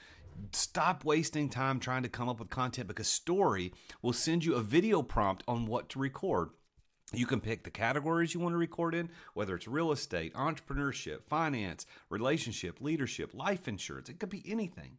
Stop 0.52 1.04
wasting 1.04 1.48
time 1.48 1.78
trying 1.78 2.02
to 2.02 2.08
come 2.08 2.28
up 2.28 2.38
with 2.38 2.50
content 2.50 2.88
because 2.88 3.08
Storyy 3.08 3.72
will 4.00 4.12
send 4.12 4.44
you 4.44 4.54
a 4.54 4.62
video 4.62 5.02
prompt 5.02 5.44
on 5.46 5.66
what 5.66 5.88
to 5.90 5.98
record. 5.98 6.50
You 7.12 7.26
can 7.26 7.40
pick 7.40 7.64
the 7.64 7.70
categories 7.70 8.32
you 8.32 8.40
want 8.40 8.54
to 8.54 8.58
record 8.58 8.94
in, 8.94 9.10
whether 9.34 9.54
it's 9.54 9.68
real 9.68 9.92
estate, 9.92 10.32
entrepreneurship, 10.34 11.24
finance, 11.24 11.84
relationship, 12.08 12.78
leadership, 12.80 13.34
life 13.34 13.68
insurance. 13.68 14.08
It 14.08 14.18
could 14.18 14.30
be 14.30 14.44
anything 14.46 14.98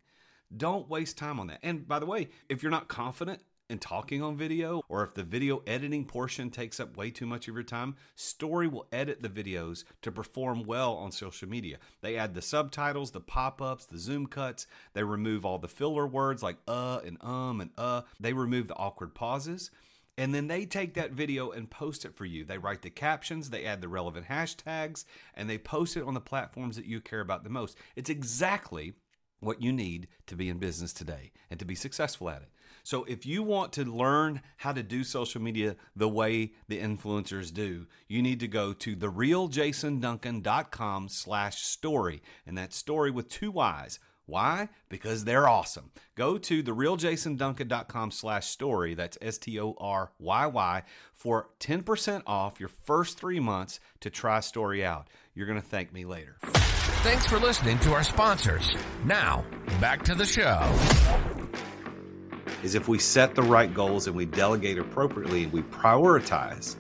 Don't 0.56 0.88
waste 0.90 1.18
time 1.18 1.40
on 1.40 1.48
that. 1.48 1.60
And 1.64 1.88
by 1.88 1.98
the 2.00 2.06
way, 2.06 2.30
if 2.50 2.62
you're 2.62 2.72
not 2.72 2.88
confident 2.88 3.42
in 3.70 3.80
talking 3.80 4.22
on 4.22 4.38
video, 4.38 4.84
or 4.90 5.04
if 5.04 5.14
the 5.14 5.24
video 5.24 5.64
editing 5.66 6.06
portion 6.06 6.50
takes 6.50 6.80
up 6.80 6.98
way 6.98 7.10
too 7.10 7.26
much 7.26 7.48
of 7.48 7.54
your 7.56 7.64
time, 7.64 7.96
Storyy 8.18 8.72
will 8.72 8.88
edit 8.92 9.22
the 9.22 9.30
videos 9.30 9.84
to 10.02 10.12
perform 10.12 10.64
well 10.64 10.94
on 10.96 11.12
social 11.12 11.48
media. 11.48 11.78
They 12.02 12.18
add 12.18 12.34
the 12.34 12.42
subtitles, 12.42 13.12
the 13.12 13.22
pop 13.22 13.62
ups, 13.62 13.86
the 13.86 13.98
zoom 13.98 14.28
cuts. 14.28 14.68
They 14.94 15.04
remove 15.04 15.46
all 15.46 15.60
the 15.60 15.68
filler 15.68 16.06
words 16.06 16.44
like 16.44 16.58
uh 16.68 17.00
and 17.06 17.18
um 17.22 17.62
and 17.62 17.72
uh. 17.78 18.02
They 18.20 18.34
remove 18.34 18.68
the 18.68 18.76
awkward 18.76 19.16
pauses. 19.16 19.72
And 20.16 20.36
then 20.36 20.48
they 20.48 20.66
take 20.66 20.94
that 20.94 21.14
video 21.14 21.50
and 21.50 21.68
post 21.68 22.06
it 22.06 22.16
for 22.16 22.26
you. 22.26 22.46
They 22.46 22.60
write 22.60 22.84
the 22.84 22.92
captions, 22.92 23.50
they 23.50 23.66
add 23.66 23.82
the 23.82 23.88
relevant 23.88 24.28
hashtags, 24.28 25.06
and 25.34 25.50
they 25.50 25.58
post 25.58 25.98
it 25.98 26.04
on 26.04 26.14
the 26.14 26.22
platforms 26.22 26.76
that 26.76 26.86
you 26.86 27.02
care 27.02 27.22
about 27.22 27.44
the 27.44 27.50
most. 27.50 27.78
It's 27.96 28.12
exactly 28.12 28.94
what 29.40 29.62
you 29.62 29.74
need 29.74 30.08
to 30.28 30.36
be 30.36 30.50
in 30.50 30.60
business 30.60 30.94
today 30.94 31.32
and 31.50 31.60
to 31.60 31.66
be 31.66 31.76
successful 31.76 32.30
at 32.30 32.44
it. 32.44 32.50
So 32.84 33.06
if 33.06 33.26
you 33.26 33.42
want 33.42 33.74
to 33.74 33.86
learn 33.86 34.42
how 34.58 34.74
to 34.74 34.84
do 34.84 35.04
social 35.04 35.42
media 35.42 35.76
the 35.96 36.10
way 36.10 36.54
the 36.68 36.80
influencers 36.80 37.54
do, 37.54 37.88
you 38.08 38.22
need 38.22 38.40
to 38.42 38.48
go 38.48 38.74
to 38.74 38.96
therealjasonduncan.com 38.96 41.10
slash 41.10 41.64
story. 41.64 42.22
And 42.46 42.58
that 42.58 42.72
Storyy 42.72 43.14
with 43.14 43.30
two 43.30 43.52
Y's. 43.52 44.00
Why? 44.26 44.70
Because 44.88 45.26
they're 45.26 45.50
awesome. 45.50 45.92
Go 46.16 46.38
to 46.38 46.64
therealjasonduncan.com 46.64 48.12
slash 48.12 48.48
story. 48.48 48.94
That's 48.94 49.18
S-T-O-R-Y-Y 49.22 50.84
for 51.14 51.50
10% 51.60 52.22
off 52.26 52.60
your 52.60 52.70
first 52.70 53.18
three 53.18 53.42
months 53.42 53.82
to 54.00 54.10
try 54.10 54.40
Storyy 54.40 54.84
out. 54.84 55.10
You're 55.34 55.48
going 55.48 55.62
to 55.62 55.68
thank 55.68 55.92
me 55.92 56.06
later. 56.06 56.38
Thanks 57.04 57.26
for 57.26 57.38
listening 57.38 57.80
to 57.80 57.94
our 57.94 58.04
sponsors. 58.04 58.72
Now, 59.04 59.44
back 59.82 60.04
to 60.04 60.16
the 60.16 60.26
show 60.26 60.72
is 62.64 62.76
if 62.76 62.88
we 62.88 62.98
set 62.98 63.36
the 63.36 63.44
right 63.44 63.74
goals 63.74 64.08
and 64.08 64.16
we 64.16 64.26
delegate 64.26 64.78
appropriately 64.78 65.44
and 65.44 65.52
we 65.52 65.62
prioritize 65.64 66.78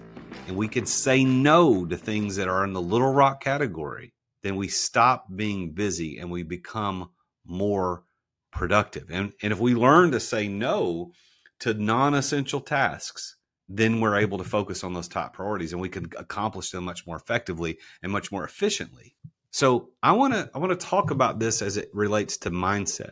and 0.47 0.55
we 0.55 0.67
can 0.67 0.85
say 0.85 1.25
no 1.25 1.85
to 1.85 1.97
things 1.97 2.37
that 2.37 2.47
are 2.47 2.63
in 2.63 2.71
the 2.71 2.81
little 2.81 3.13
rock 3.13 3.43
category, 3.43 4.13
then 4.43 4.55
we 4.55 4.69
stop 4.69 5.27
being 5.35 5.71
busy 5.71 6.17
and 6.17 6.31
we 6.31 6.41
become 6.41 7.09
more 7.45 8.03
productive. 8.51 9.09
And, 9.11 9.33
and 9.41 9.51
if 9.51 9.59
we 9.59 9.75
learn 9.75 10.11
to 10.11 10.19
say 10.19 10.47
no 10.47 11.11
to 11.59 11.73
non 11.73 12.13
essential 12.13 12.61
tasks, 12.61 13.35
then 13.67 13.99
we're 13.99 14.17
able 14.17 14.37
to 14.37 14.43
focus 14.43 14.83
on 14.83 14.93
those 14.93 15.07
top 15.07 15.33
priorities 15.33 15.73
and 15.73 15.81
we 15.81 15.89
can 15.89 16.09
accomplish 16.17 16.71
them 16.71 16.85
much 16.85 17.05
more 17.05 17.17
effectively 17.17 17.77
and 18.01 18.11
much 18.11 18.31
more 18.31 18.45
efficiently. 18.45 19.15
So 19.51 19.89
I 20.01 20.13
want 20.13 20.33
to 20.33 20.49
I 20.55 20.59
want 20.59 20.71
to 20.71 20.85
talk 20.85 21.11
about 21.11 21.39
this 21.39 21.61
as 21.61 21.77
it 21.77 21.89
relates 21.93 22.37
to 22.37 22.51
mindset 22.51 23.11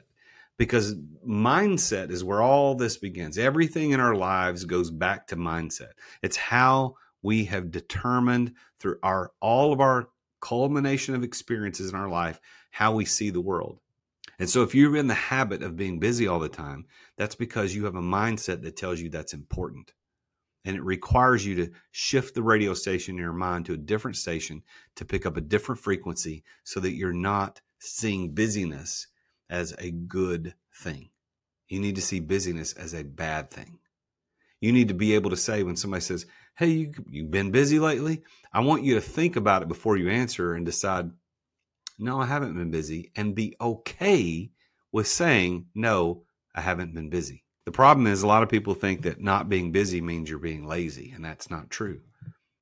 because 0.61 0.93
mindset 1.27 2.11
is 2.11 2.23
where 2.23 2.39
all 2.39 2.75
this 2.75 2.95
begins. 2.95 3.39
Everything 3.39 3.93
in 3.93 3.99
our 3.99 4.13
lives 4.13 4.63
goes 4.63 4.91
back 4.91 5.25
to 5.25 5.35
mindset. 5.35 5.93
It's 6.21 6.37
how 6.37 6.97
we 7.23 7.45
have 7.45 7.71
determined 7.71 8.53
through 8.79 8.99
our 9.01 9.31
all 9.39 9.73
of 9.73 9.81
our 9.81 10.09
culmination 10.39 11.15
of 11.15 11.23
experiences 11.23 11.89
in 11.89 11.95
our 11.95 12.09
life 12.09 12.39
how 12.69 12.93
we 12.93 13.05
see 13.05 13.31
the 13.31 13.41
world. 13.41 13.79
And 14.37 14.47
so 14.47 14.61
if 14.61 14.75
you're 14.75 14.95
in 14.95 15.07
the 15.07 15.15
habit 15.15 15.63
of 15.63 15.77
being 15.77 15.99
busy 15.99 16.27
all 16.27 16.37
the 16.37 16.47
time, 16.47 16.85
that's 17.17 17.33
because 17.33 17.73
you 17.73 17.85
have 17.85 17.95
a 17.95 17.99
mindset 17.99 18.61
that 18.61 18.77
tells 18.77 18.99
you 18.99 19.09
that's 19.09 19.33
important. 19.33 19.91
And 20.63 20.75
it 20.75 20.83
requires 20.83 21.43
you 21.43 21.55
to 21.55 21.71
shift 21.89 22.35
the 22.35 22.43
radio 22.43 22.75
station 22.75 23.15
in 23.15 23.21
your 23.23 23.33
mind 23.33 23.65
to 23.65 23.73
a 23.73 23.77
different 23.77 24.17
station 24.17 24.61
to 24.97 25.05
pick 25.05 25.25
up 25.25 25.37
a 25.37 25.41
different 25.41 25.81
frequency 25.81 26.43
so 26.63 26.79
that 26.81 26.93
you're 26.93 27.13
not 27.13 27.61
seeing 27.79 28.35
busyness 28.35 29.07
as 29.51 29.75
a 29.77 29.91
good 29.91 30.55
thing. 30.73 31.09
You 31.67 31.79
need 31.79 31.95
to 31.95 32.01
see 32.01 32.19
busyness 32.19 32.73
as 32.73 32.95
a 32.95 33.03
bad 33.03 33.51
thing. 33.51 33.77
You 34.61 34.71
need 34.71 34.87
to 34.87 34.93
be 34.93 35.15
able 35.15 35.31
to 35.31 35.37
say 35.37 35.63
when 35.63 35.75
somebody 35.75 36.01
says, 36.01 36.25
Hey, 36.57 36.67
you, 36.67 36.93
you've 37.09 37.31
been 37.31 37.51
busy 37.51 37.79
lately. 37.79 38.23
I 38.53 38.61
want 38.61 38.83
you 38.83 38.95
to 38.95 39.01
think 39.01 39.35
about 39.35 39.61
it 39.61 39.67
before 39.67 39.97
you 39.97 40.09
answer 40.09 40.53
and 40.53 40.65
decide, 40.65 41.11
No, 41.99 42.19
I 42.19 42.25
haven't 42.25 42.55
been 42.55 42.71
busy, 42.71 43.11
and 43.15 43.35
be 43.35 43.55
okay 43.59 44.51
with 44.91 45.07
saying, 45.07 45.67
No, 45.75 46.23
I 46.55 46.61
haven't 46.61 46.93
been 46.93 47.09
busy. 47.09 47.43
The 47.65 47.71
problem 47.71 48.07
is, 48.07 48.23
a 48.23 48.27
lot 48.27 48.43
of 48.43 48.49
people 48.49 48.73
think 48.73 49.03
that 49.03 49.21
not 49.21 49.49
being 49.49 49.71
busy 49.71 50.01
means 50.01 50.29
you're 50.29 50.39
being 50.39 50.65
lazy, 50.65 51.11
and 51.11 51.23
that's 51.23 51.49
not 51.49 51.69
true. 51.69 52.01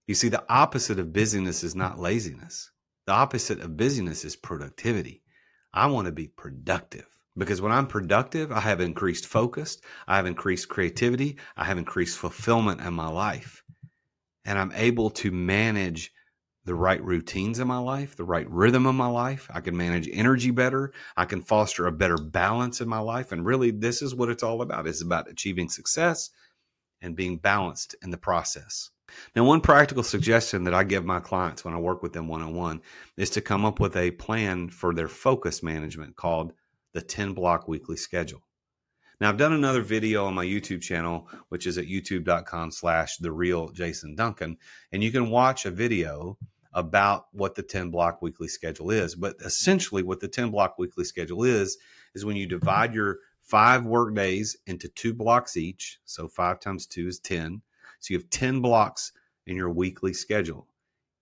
You 0.07 0.15
see, 0.15 0.29
the 0.29 0.43
opposite 0.49 0.99
of 0.99 1.13
busyness 1.13 1.63
is 1.63 1.75
not 1.75 1.99
laziness. 1.99 2.71
The 3.05 3.13
opposite 3.13 3.59
of 3.59 3.77
busyness 3.77 4.25
is 4.25 4.35
productivity. 4.35 5.23
I 5.73 5.87
want 5.87 6.05
to 6.07 6.11
be 6.11 6.27
productive 6.27 7.05
because 7.37 7.61
when 7.61 7.71
I'm 7.71 7.87
productive, 7.87 8.51
I 8.51 8.59
have 8.59 8.81
increased 8.81 9.27
focus, 9.27 9.79
I 10.07 10.15
have 10.17 10.25
increased 10.25 10.69
creativity, 10.69 11.37
I 11.55 11.63
have 11.65 11.77
increased 11.77 12.17
fulfillment 12.17 12.81
in 12.81 12.93
my 12.93 13.07
life. 13.07 13.63
And 14.45 14.57
I'm 14.57 14.71
able 14.73 15.09
to 15.11 15.31
manage 15.31 16.11
the 16.65 16.75
right 16.75 17.03
routines 17.03 17.59
in 17.59 17.67
my 17.67 17.77
life, 17.77 18.15
the 18.15 18.23
right 18.23 18.49
rhythm 18.49 18.85
in 18.85 18.95
my 18.95 19.07
life. 19.07 19.49
I 19.53 19.61
can 19.61 19.75
manage 19.77 20.09
energy 20.11 20.51
better. 20.51 20.91
I 21.15 21.25
can 21.25 21.41
foster 21.41 21.87
a 21.87 21.91
better 21.91 22.17
balance 22.17 22.81
in 22.81 22.89
my 22.89 22.99
life. 22.99 23.31
And 23.31 23.45
really, 23.45 23.71
this 23.71 24.01
is 24.01 24.13
what 24.13 24.29
it's 24.29 24.43
all 24.43 24.61
about. 24.61 24.87
It's 24.87 25.01
about 25.01 25.29
achieving 25.29 25.69
success 25.69 26.31
and 27.01 27.15
being 27.15 27.37
balanced 27.37 27.95
in 28.03 28.11
the 28.11 28.17
process. 28.17 28.91
Now, 29.35 29.43
one 29.43 29.61
practical 29.61 30.03
suggestion 30.03 30.63
that 30.63 30.73
I 30.73 30.83
give 30.83 31.05
my 31.05 31.19
clients 31.19 31.63
when 31.63 31.73
I 31.73 31.79
work 31.79 32.01
with 32.03 32.13
them 32.13 32.27
one 32.27 32.41
on 32.41 32.53
one 32.53 32.81
is 33.17 33.29
to 33.31 33.41
come 33.41 33.65
up 33.65 33.79
with 33.79 33.95
a 33.95 34.11
plan 34.11 34.69
for 34.69 34.93
their 34.93 35.07
focus 35.07 35.63
management 35.63 36.15
called 36.15 36.53
the 36.93 37.01
10 37.01 37.33
block 37.33 37.67
weekly 37.67 37.97
schedule. 37.97 38.41
Now, 39.19 39.29
I've 39.29 39.37
done 39.37 39.53
another 39.53 39.81
video 39.81 40.25
on 40.25 40.33
my 40.33 40.45
YouTube 40.45 40.81
channel, 40.81 41.27
which 41.49 41.67
is 41.67 41.77
at 41.77 41.87
youtube.com 41.87 42.71
slash 42.71 43.17
the 43.17 43.31
real 43.31 43.69
Jason 43.69 44.15
Duncan, 44.15 44.57
and 44.91 45.03
you 45.03 45.11
can 45.11 45.29
watch 45.29 45.65
a 45.65 45.71
video 45.71 46.37
about 46.73 47.25
what 47.31 47.55
the 47.55 47.63
10 47.63 47.89
block 47.89 48.21
weekly 48.21 48.47
schedule 48.47 48.91
is. 48.91 49.15
But 49.15 49.35
essentially, 49.43 50.03
what 50.03 50.19
the 50.19 50.27
10 50.27 50.51
block 50.51 50.77
weekly 50.77 51.03
schedule 51.03 51.43
is, 51.43 51.77
is 52.15 52.23
when 52.23 52.37
you 52.37 52.47
divide 52.47 52.93
your 52.93 53.19
five 53.41 53.85
work 53.85 54.13
days 54.13 54.55
into 54.67 54.87
two 54.87 55.13
blocks 55.13 55.57
each. 55.57 55.99
So 56.05 56.27
five 56.27 56.59
times 56.59 56.85
two 56.85 57.07
is 57.07 57.19
10 57.19 57.61
so 57.99 58.13
you 58.13 58.19
have 58.19 58.29
10 58.29 58.61
blocks 58.61 59.11
in 59.47 59.55
your 59.55 59.69
weekly 59.69 60.13
schedule, 60.13 60.67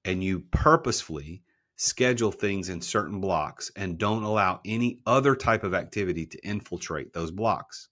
and 0.05 0.24
you 0.24 0.41
purposefully 0.51 1.43
schedule 1.77 2.31
things 2.31 2.69
in 2.69 2.81
certain 2.81 3.22
blocks 3.22 3.72
and 3.75 3.98
don't 3.98 4.24
allow 4.24 4.60
any 4.65 5.00
other 5.05 5.36
type 5.36 5.63
of 5.63 5.74
activity 5.74 6.25
to 6.25 6.39
infiltrate 6.39 7.13
those 7.13 7.31
blocks. 7.31 7.89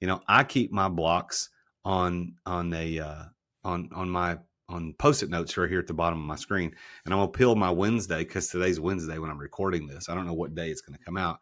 You 0.00 0.06
know, 0.06 0.20
I 0.28 0.44
keep 0.44 0.70
my 0.70 0.88
blocks 0.88 1.48
on 1.84 2.34
on 2.44 2.72
a 2.74 3.00
uh, 3.00 3.22
on 3.64 3.88
on 3.94 4.10
my 4.10 4.38
on 4.68 4.94
post-it 4.98 5.30
notes 5.30 5.56
right 5.56 5.70
here 5.70 5.78
at 5.78 5.86
the 5.86 5.94
bottom 5.94 6.20
of 6.20 6.26
my 6.26 6.36
screen, 6.36 6.74
and 7.04 7.14
I'm 7.14 7.20
gonna 7.20 7.32
peel 7.32 7.54
my 7.54 7.70
Wednesday 7.70 8.18
because 8.18 8.48
today's 8.48 8.78
Wednesday 8.78 9.18
when 9.18 9.30
I'm 9.30 9.38
recording 9.38 9.86
this. 9.86 10.08
I 10.08 10.14
don't 10.14 10.26
know 10.26 10.34
what 10.34 10.54
day 10.54 10.68
it's 10.68 10.82
gonna 10.82 10.98
come 10.98 11.16
out, 11.16 11.38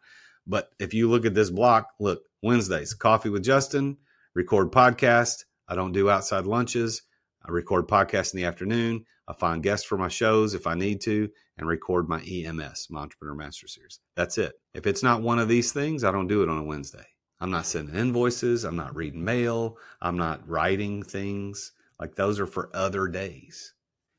but 0.47 0.69
if 0.79 0.93
you 0.93 1.09
look 1.09 1.25
at 1.25 1.33
this 1.33 1.49
block, 1.49 1.89
look 1.99 2.23
Wednesdays, 2.41 2.93
coffee 2.93 3.29
with 3.29 3.43
Justin, 3.43 3.97
record 4.33 4.71
podcast, 4.71 5.43
I 5.67 5.75
don't 5.75 5.91
do 5.91 6.09
outside 6.09 6.45
lunches. 6.45 7.01
I 7.43 7.51
record 7.51 7.87
podcasts 7.87 8.33
in 8.33 8.37
the 8.37 8.45
afternoon. 8.45 9.05
I 9.27 9.33
find 9.33 9.63
guests 9.63 9.85
for 9.85 9.97
my 9.97 10.07
shows 10.07 10.53
if 10.53 10.67
I 10.67 10.75
need 10.75 11.01
to 11.01 11.29
and 11.57 11.67
record 11.67 12.07
my 12.07 12.21
EMS, 12.21 12.87
my 12.89 13.01
Entrepreneur 13.01 13.35
Master 13.35 13.67
Series. 13.67 13.99
That's 14.15 14.37
it. 14.37 14.53
If 14.73 14.85
it's 14.85 15.03
not 15.03 15.21
one 15.21 15.39
of 15.39 15.47
these 15.47 15.71
things, 15.71 16.03
I 16.03 16.11
don't 16.11 16.27
do 16.27 16.43
it 16.43 16.49
on 16.49 16.57
a 16.57 16.63
Wednesday. 16.63 17.05
I'm 17.39 17.51
not 17.51 17.65
sending 17.65 17.95
invoices. 17.95 18.63
I'm 18.63 18.75
not 18.75 18.95
reading 18.95 19.23
mail. 19.23 19.77
I'm 20.01 20.17
not 20.17 20.47
writing 20.47 21.03
things. 21.03 21.71
Like 21.99 22.15
those 22.15 22.39
are 22.39 22.47
for 22.47 22.69
other 22.73 23.07
days. 23.07 23.73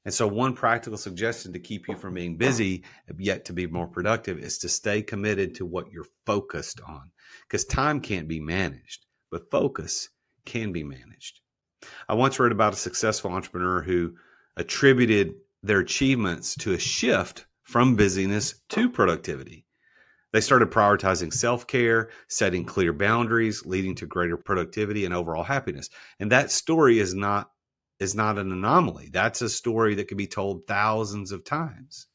And 0.04 0.14
so, 0.14 0.28
one 0.28 0.54
practical 0.54 0.96
suggestion 0.96 1.52
to 1.52 1.58
keep 1.58 1.88
you 1.88 1.96
from 1.96 2.14
being 2.14 2.36
busy, 2.36 2.84
yet 3.18 3.44
to 3.46 3.52
be 3.52 3.66
more 3.66 3.88
productive, 3.88 4.38
is 4.38 4.58
to 4.58 4.68
stay 4.68 5.02
committed 5.02 5.56
to 5.56 5.66
what 5.66 5.90
you're 5.90 6.06
focused 6.24 6.80
on. 6.86 7.10
Because 7.42 7.64
time 7.64 8.00
can't 8.00 8.28
be 8.28 8.38
managed, 8.38 9.04
but 9.32 9.50
focus 9.50 10.08
can 10.46 10.72
be 10.72 10.82
managed. 10.82 11.40
I 12.08 12.14
once 12.14 12.40
read 12.40 12.52
about 12.52 12.72
a 12.72 12.76
successful 12.76 13.32
entrepreneur 13.32 13.82
who 13.82 14.14
attributed 14.56 15.34
their 15.62 15.80
achievements 15.80 16.54
to 16.56 16.72
a 16.72 16.78
shift 16.78 17.46
from 17.62 17.96
busyness 17.96 18.54
to 18.70 18.88
productivity. 18.88 19.66
They 20.32 20.40
started 20.40 20.70
prioritizing 20.70 21.32
self 21.32 21.66
care, 21.66 22.10
setting 22.28 22.64
clear 22.64 22.92
boundaries, 22.92 23.64
leading 23.64 23.94
to 23.96 24.06
greater 24.06 24.36
productivity 24.36 25.04
and 25.04 25.14
overall 25.14 25.42
happiness. 25.42 25.88
And 26.20 26.32
that 26.32 26.50
story 26.50 26.98
is 26.98 27.14
not 27.14 27.50
is 27.98 28.14
not 28.14 28.38
an 28.38 28.52
anomaly. 28.52 29.08
That's 29.12 29.40
a 29.42 29.48
story 29.48 29.94
that 29.94 30.08
can 30.08 30.18
be 30.18 30.26
told 30.26 30.66
thousands 30.66 31.32
of 31.32 31.44
times. 31.44 32.06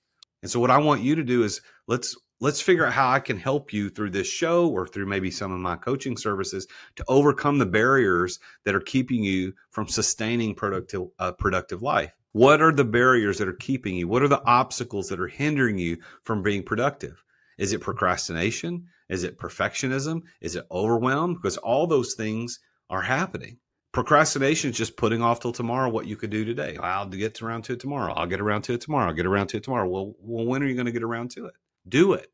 And 0.42 0.52
so 0.52 0.60
what 0.60 0.70
I 0.72 0.78
want 0.78 1.02
you 1.02 1.16
to 1.16 1.24
do 1.24 1.44
is 1.44 1.62
let's 1.88 2.16
let's 2.42 2.60
figure 2.60 2.86
out 2.86 2.92
how 2.92 3.10
I 3.10 3.20
can 3.20 3.38
help 3.38 3.72
you 3.72 3.90
through 3.90 4.10
this 4.10 4.28
show 4.28 4.68
or 4.68 4.88
through 4.88 5.06
maybe 5.06 5.32
some 5.32 5.52
of 5.52 5.60
my 5.60 5.78
coaching 5.78 6.18
services 6.18 6.68
to 6.98 7.06
overcome 7.08 7.60
the 7.60 7.66
barriers 7.66 8.40
that 8.66 8.76
are 8.76 8.82
keeping 8.82 9.24
you 9.24 9.54
from 9.70 9.88
sustaining 9.88 10.56
productive 10.56 11.08
uh, 11.20 11.32
productive 11.32 11.82
life. 11.82 12.12
What 12.34 12.62
are 12.62 12.72
the 12.72 12.86
barriers 12.86 13.38
that 13.38 13.48
are 13.48 13.54
keeping 13.54 13.96
you? 13.96 14.08
What 14.08 14.24
are 14.24 14.28
the 14.28 14.44
obstacles 14.44 15.08
that 15.10 15.20
are 15.20 15.28
hindering 15.28 15.78
you 15.78 15.98
from 16.24 16.42
being 16.42 16.64
productive? 16.64 17.24
Is 17.58 17.74
it 17.74 17.82
procrastination? 17.82 18.88
Is 19.10 19.24
it 19.24 19.38
perfectionism? 19.38 20.22
Is 20.40 20.56
it 20.56 20.66
overwhelm? 20.72 21.34
Because 21.36 21.58
all 21.58 21.86
those 21.86 22.16
things 22.16 22.60
are 22.90 23.02
happening. 23.02 23.58
Procrastination 23.92 24.70
is 24.70 24.78
just 24.78 24.96
putting 24.96 25.22
off 25.22 25.42
till 25.42 25.52
tomorrow 25.52 25.90
what 25.90 26.08
you 26.08 26.16
could 26.16 26.30
do 26.30 26.46
today. 26.46 26.78
I'll 26.82 27.06
get 27.06 27.42
around 27.42 27.64
to 27.64 27.74
it 27.74 27.82
tomorrow. 27.82 28.14
I'll 28.14 28.26
get 28.26 28.40
around 28.40 28.62
to 28.64 28.74
it 28.74 28.82
tomorrow. 28.82 29.08
I'll 29.08 29.14
get 29.14 29.26
around 29.26 29.48
to 29.48 29.58
it 29.58 29.64
tomorrow. 29.64 29.90
Well, 29.90 30.14
well 30.22 30.46
when 30.46 30.64
are 30.64 30.66
you 30.66 30.76
going 30.76 30.86
to 30.86 30.94
get 30.94 31.04
around 31.04 31.32
to 31.32 31.48
it? 31.48 31.54
Do 31.88 32.14
it. 32.14 32.32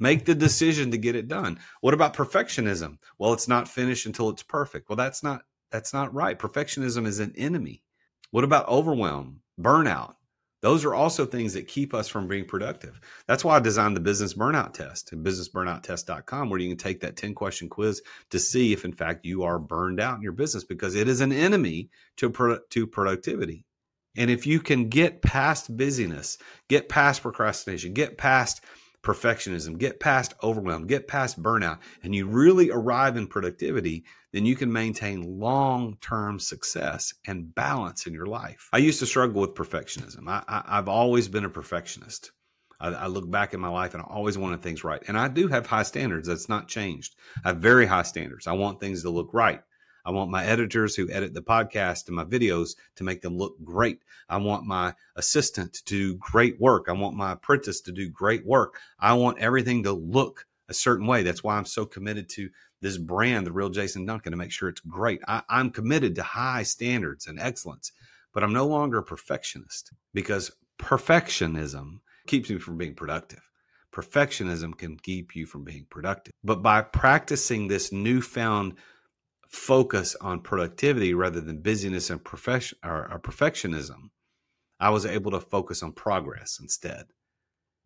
Make 0.00 0.24
the 0.24 0.34
decision 0.34 0.90
to 0.90 0.98
get 0.98 1.14
it 1.14 1.28
done. 1.28 1.60
What 1.80 1.94
about 1.94 2.14
perfectionism? 2.14 2.98
Well, 3.18 3.32
it's 3.32 3.48
not 3.48 3.68
finished 3.68 4.06
until 4.06 4.30
it's 4.30 4.42
perfect. 4.42 4.88
Well, 4.88 4.96
that's 4.96 5.22
not 5.22 5.42
that's 5.70 5.94
not 5.94 6.12
right. 6.12 6.38
Perfectionism 6.38 7.06
is 7.06 7.18
an 7.18 7.32
enemy. 7.36 7.82
What 8.30 8.44
about 8.44 8.68
overwhelm, 8.68 9.40
burnout? 9.60 10.14
Those 10.60 10.84
are 10.84 10.94
also 10.94 11.26
things 11.26 11.54
that 11.54 11.66
keep 11.66 11.92
us 11.92 12.08
from 12.08 12.28
being 12.28 12.44
productive. 12.44 13.00
That's 13.26 13.44
why 13.44 13.56
I 13.56 13.60
designed 13.60 13.96
the 13.96 14.00
business 14.00 14.34
burnout 14.34 14.72
test 14.72 15.10
businessburnouttest.com, 15.12 16.48
where 16.50 16.60
you 16.60 16.68
can 16.68 16.78
take 16.78 17.00
that 17.00 17.16
10 17.16 17.34
question 17.34 17.68
quiz 17.68 18.00
to 18.30 18.38
see 18.38 18.72
if, 18.72 18.84
in 18.84 18.92
fact, 18.92 19.26
you 19.26 19.42
are 19.42 19.58
burned 19.58 19.98
out 19.98 20.16
in 20.16 20.22
your 20.22 20.32
business 20.32 20.62
because 20.62 20.94
it 20.94 21.08
is 21.08 21.20
an 21.20 21.32
enemy 21.32 21.90
to, 22.16 22.30
pro- 22.30 22.60
to 22.70 22.86
productivity. 22.86 23.64
And 24.16 24.30
if 24.30 24.46
you 24.46 24.60
can 24.60 24.88
get 24.88 25.22
past 25.22 25.74
busyness, 25.76 26.38
get 26.68 26.88
past 26.88 27.22
procrastination, 27.22 27.92
get 27.92 28.18
past 28.18 28.62
perfectionism, 29.02 29.78
get 29.78 30.00
past 30.00 30.34
overwhelm, 30.42 30.86
get 30.86 31.08
past 31.08 31.42
burnout, 31.42 31.78
and 32.02 32.14
you 32.14 32.26
really 32.26 32.70
arrive 32.70 33.16
in 33.16 33.26
productivity, 33.26 34.04
then 34.32 34.46
you 34.46 34.54
can 34.54 34.72
maintain 34.72 35.38
long 35.40 35.96
term 36.00 36.38
success 36.38 37.12
and 37.26 37.54
balance 37.54 38.06
in 38.06 38.14
your 38.14 38.26
life. 38.26 38.68
I 38.72 38.78
used 38.78 39.00
to 39.00 39.06
struggle 39.06 39.40
with 39.40 39.54
perfectionism. 39.54 40.28
I, 40.28 40.62
have 40.66 40.88
always 40.88 41.28
been 41.28 41.44
a 41.44 41.50
perfectionist. 41.50 42.30
I, 42.80 42.88
I, 42.88 43.06
look 43.06 43.30
back 43.30 43.54
in 43.54 43.60
my 43.60 43.68
life 43.68 43.94
and 43.94 44.02
I 44.02 44.06
always 44.06 44.38
wanted 44.38 44.62
things 44.62 44.84
right. 44.84 45.02
And 45.06 45.18
I 45.18 45.28
do 45.28 45.48
have 45.48 45.66
high 45.66 45.82
standards. 45.82 46.28
That's 46.28 46.48
not 46.48 46.68
changed. 46.68 47.14
I 47.44 47.48
have 47.48 47.58
very 47.58 47.86
high 47.86 48.02
standards. 48.02 48.46
I 48.46 48.52
want 48.52 48.80
things 48.80 49.02
to 49.02 49.10
look 49.10 49.30
right. 49.32 49.62
I 50.04 50.10
want 50.10 50.30
my 50.30 50.44
editors 50.44 50.94
who 50.94 51.10
edit 51.10 51.34
the 51.34 51.42
podcast 51.42 52.06
and 52.08 52.16
my 52.16 52.24
videos 52.24 52.76
to 52.96 53.04
make 53.04 53.22
them 53.22 53.36
look 53.36 53.56
great. 53.64 54.00
I 54.28 54.38
want 54.38 54.66
my 54.66 54.94
assistant 55.16 55.74
to 55.74 55.84
do 55.84 56.16
great 56.16 56.60
work. 56.60 56.86
I 56.88 56.92
want 56.92 57.16
my 57.16 57.32
apprentice 57.32 57.80
to 57.82 57.92
do 57.92 58.08
great 58.08 58.44
work. 58.44 58.80
I 58.98 59.12
want 59.14 59.38
everything 59.38 59.82
to 59.84 59.92
look 59.92 60.46
a 60.68 60.74
certain 60.74 61.06
way. 61.06 61.22
That's 61.22 61.44
why 61.44 61.56
I'm 61.56 61.64
so 61.64 61.84
committed 61.84 62.28
to 62.30 62.48
this 62.80 62.98
brand, 62.98 63.46
the 63.46 63.52
real 63.52 63.68
Jason 63.68 64.04
Duncan, 64.04 64.32
to 64.32 64.36
make 64.36 64.50
sure 64.50 64.68
it's 64.68 64.80
great. 64.80 65.20
I, 65.28 65.42
I'm 65.48 65.70
committed 65.70 66.16
to 66.16 66.22
high 66.22 66.64
standards 66.64 67.26
and 67.26 67.38
excellence, 67.38 67.92
but 68.32 68.42
I'm 68.42 68.52
no 68.52 68.66
longer 68.66 68.98
a 68.98 69.02
perfectionist 69.02 69.92
because 70.14 70.50
perfectionism 70.78 72.00
keeps 72.26 72.50
me 72.50 72.58
from 72.58 72.76
being 72.76 72.94
productive. 72.94 73.40
Perfectionism 73.92 74.76
can 74.76 74.96
keep 74.96 75.36
you 75.36 75.46
from 75.46 75.64
being 75.64 75.86
productive. 75.90 76.32
But 76.42 76.62
by 76.62 76.80
practicing 76.80 77.68
this 77.68 77.92
newfound 77.92 78.74
focus 79.52 80.16
on 80.20 80.40
productivity 80.40 81.12
rather 81.12 81.40
than 81.40 81.60
busyness 81.60 82.08
and 82.08 82.20
or, 82.24 83.12
or 83.12 83.20
perfectionism, 83.22 84.10
I 84.80 84.90
was 84.90 85.06
able 85.06 85.30
to 85.32 85.40
focus 85.40 85.82
on 85.82 85.92
progress 85.92 86.58
instead. 86.60 87.04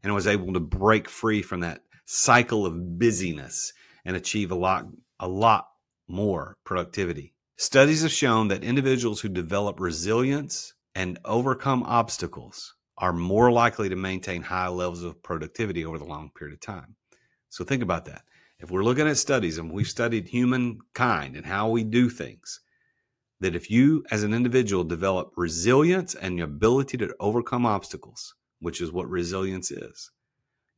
And 0.02 0.12
I 0.12 0.14
was 0.14 0.28
able 0.28 0.52
to 0.52 0.60
break 0.60 1.08
free 1.08 1.42
from 1.42 1.60
that 1.60 1.82
cycle 2.04 2.64
of 2.64 2.98
busyness 2.98 3.72
and 4.04 4.16
achieve 4.16 4.52
a 4.52 4.54
lot 4.54 4.86
a 5.18 5.26
lot 5.26 5.68
more 6.06 6.56
productivity. 6.64 7.34
Studies 7.56 8.02
have 8.02 8.12
shown 8.12 8.48
that 8.48 8.62
individuals 8.62 9.20
who 9.20 9.28
develop 9.28 9.80
resilience 9.80 10.74
and 10.94 11.18
overcome 11.24 11.82
obstacles 11.82 12.74
are 12.98 13.12
more 13.12 13.50
likely 13.50 13.88
to 13.88 13.96
maintain 13.96 14.42
high 14.42 14.68
levels 14.68 15.02
of 15.02 15.22
productivity 15.22 15.84
over 15.84 15.98
the 15.98 16.04
long 16.04 16.30
period 16.36 16.54
of 16.54 16.60
time. 16.60 16.94
So 17.48 17.64
think 17.64 17.82
about 17.82 18.04
that 18.04 18.22
if 18.58 18.70
we're 18.70 18.84
looking 18.84 19.06
at 19.06 19.18
studies 19.18 19.58
and 19.58 19.70
we've 19.70 19.88
studied 19.88 20.28
humankind 20.28 21.36
and 21.36 21.44
how 21.44 21.68
we 21.68 21.84
do 21.84 22.08
things, 22.08 22.60
that 23.40 23.54
if 23.54 23.70
you 23.70 24.02
as 24.10 24.22
an 24.22 24.32
individual 24.32 24.82
develop 24.82 25.32
resilience 25.36 26.14
and 26.14 26.38
the 26.38 26.44
ability 26.44 26.96
to 26.96 27.14
overcome 27.20 27.66
obstacles, 27.66 28.34
which 28.60 28.80
is 28.80 28.90
what 28.90 29.10
resilience 29.10 29.70
is, 29.70 30.10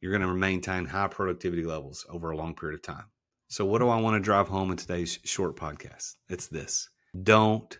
you're 0.00 0.10
going 0.10 0.28
to 0.28 0.34
maintain 0.34 0.86
high 0.86 1.06
productivity 1.06 1.62
levels 1.62 2.04
over 2.08 2.30
a 2.30 2.36
long 2.36 2.54
period 2.54 2.74
of 2.74 2.82
time. 2.82 3.06
So, 3.46 3.64
what 3.64 3.78
do 3.78 3.88
I 3.88 4.00
want 4.00 4.14
to 4.14 4.20
drive 4.20 4.48
home 4.48 4.72
in 4.72 4.76
today's 4.76 5.20
short 5.24 5.56
podcast? 5.56 6.16
It's 6.28 6.48
this 6.48 6.90
don't 7.22 7.78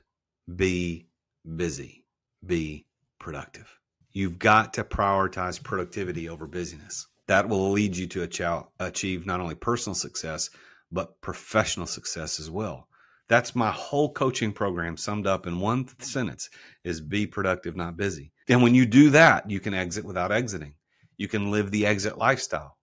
be 0.57 1.09
busy, 1.57 2.05
be 2.47 2.87
productive. 3.19 3.69
You've 4.13 4.39
got 4.39 4.75
to 4.75 4.85
prioritize 4.85 5.63
productivity 5.63 6.29
over 6.29 6.47
busyness 6.47 7.08
that 7.29 7.49
will 7.49 7.71
lead 7.71 7.97
you 7.97 8.07
to 8.07 8.23
achieve 8.81 9.27
not 9.27 9.41
only 9.41 9.55
personal 9.55 9.95
success, 9.95 10.51
but 10.91 11.21
professional 11.21 11.87
success 11.87 12.41
as 12.41 12.51
well. 12.51 12.89
That's 13.29 13.55
my 13.55 13.71
whole 13.71 14.11
coaching 14.11 14.53
program 14.53 14.97
summed 14.97 15.27
up 15.27 15.47
in 15.47 15.61
one 15.61 15.87
sentence 16.01 16.49
is 16.83 17.03
be 17.03 17.27
productive, 17.27 17.77
not 17.77 17.99
busy. 17.99 18.33
And 18.49 18.63
when 18.63 18.75
you 18.75 18.87
do 18.87 19.11
that, 19.11 19.51
you 19.51 19.61
can 19.61 19.75
exit 19.75 20.07
without 20.07 20.33
exiting. 20.33 20.75
You 21.19 21.29
can 21.29 21.51
live 21.51 21.71
the 21.71 21.85
exit 21.85 22.17
lifestyle. 22.17 22.79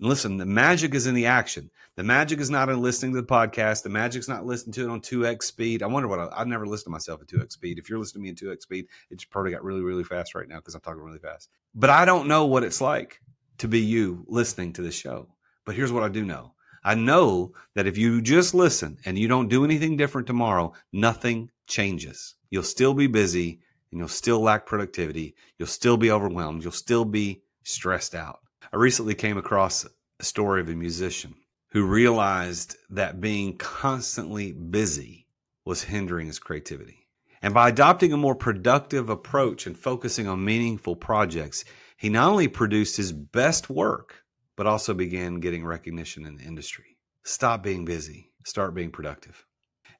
And 0.00 0.08
listen, 0.08 0.38
the 0.38 0.46
magic 0.46 0.94
is 0.94 1.06
in 1.06 1.14
the 1.14 1.26
action. 1.26 1.70
The 1.96 2.02
magic 2.02 2.40
is 2.40 2.48
not 2.48 2.70
in 2.70 2.80
listening 2.80 3.12
to 3.12 3.20
the 3.20 3.26
podcast. 3.26 3.82
The 3.82 3.90
magic's 3.90 4.28
not 4.28 4.46
listening 4.46 4.72
to 4.74 4.84
it 4.84 4.90
on 4.90 5.02
2x 5.02 5.42
speed. 5.42 5.82
I 5.82 5.86
wonder 5.88 6.08
what 6.08 6.18
I, 6.18 6.38
have 6.38 6.48
never 6.48 6.66
listened 6.66 6.86
to 6.86 6.90
myself 6.90 7.20
at 7.20 7.28
2x 7.28 7.52
speed. 7.52 7.78
If 7.78 7.90
you're 7.90 7.98
listening 7.98 8.24
to 8.24 8.44
me 8.44 8.50
in 8.50 8.54
2x 8.54 8.62
speed, 8.62 8.86
it's 9.10 9.24
probably 9.24 9.50
got 9.50 9.62
really, 9.62 9.82
really 9.82 10.04
fast 10.04 10.34
right 10.34 10.48
now 10.48 10.56
because 10.56 10.74
I'm 10.74 10.80
talking 10.80 11.02
really 11.02 11.18
fast. 11.18 11.50
But 11.74 11.90
I 11.90 12.06
don't 12.06 12.28
know 12.28 12.46
what 12.46 12.64
it's 12.64 12.80
like 12.80 13.20
to 13.58 13.68
be 13.68 13.80
you 13.80 14.24
listening 14.28 14.72
to 14.74 14.82
the 14.82 14.90
show. 14.90 15.28
But 15.64 15.74
here's 15.74 15.92
what 15.92 16.02
I 16.02 16.08
do 16.08 16.24
know 16.24 16.54
I 16.84 16.94
know 16.94 17.52
that 17.74 17.86
if 17.86 17.96
you 17.96 18.20
just 18.20 18.54
listen 18.54 18.98
and 19.04 19.18
you 19.18 19.28
don't 19.28 19.48
do 19.48 19.64
anything 19.64 19.96
different 19.96 20.26
tomorrow, 20.26 20.72
nothing 20.92 21.50
changes. 21.66 22.34
You'll 22.50 22.64
still 22.64 22.94
be 22.94 23.06
busy 23.06 23.60
and 23.90 23.98
you'll 23.98 24.08
still 24.08 24.40
lack 24.40 24.66
productivity. 24.66 25.34
You'll 25.58 25.68
still 25.68 25.96
be 25.96 26.10
overwhelmed. 26.10 26.64
You'll 26.64 26.72
still 26.72 27.04
be 27.04 27.42
stressed 27.62 28.14
out. 28.14 28.40
I 28.72 28.76
recently 28.76 29.14
came 29.14 29.38
across 29.38 29.86
a 30.18 30.24
story 30.24 30.60
of 30.60 30.68
a 30.68 30.74
musician 30.74 31.34
who 31.70 31.86
realized 31.86 32.76
that 32.90 33.20
being 33.20 33.56
constantly 33.56 34.52
busy 34.52 35.26
was 35.64 35.82
hindering 35.82 36.26
his 36.26 36.38
creativity. 36.38 37.06
And 37.40 37.54
by 37.54 37.68
adopting 37.68 38.12
a 38.12 38.16
more 38.16 38.34
productive 38.34 39.08
approach 39.08 39.66
and 39.66 39.76
focusing 39.76 40.28
on 40.28 40.44
meaningful 40.44 40.96
projects, 40.96 41.64
he 42.02 42.08
not 42.08 42.32
only 42.32 42.48
produced 42.48 42.96
his 42.96 43.12
best 43.12 43.70
work, 43.70 44.24
but 44.56 44.66
also 44.66 44.92
began 44.92 45.38
getting 45.38 45.64
recognition 45.64 46.26
in 46.26 46.36
the 46.36 46.42
industry. 46.42 46.98
Stop 47.22 47.62
being 47.62 47.84
busy, 47.84 48.32
start 48.44 48.74
being 48.74 48.90
productive. 48.90 49.46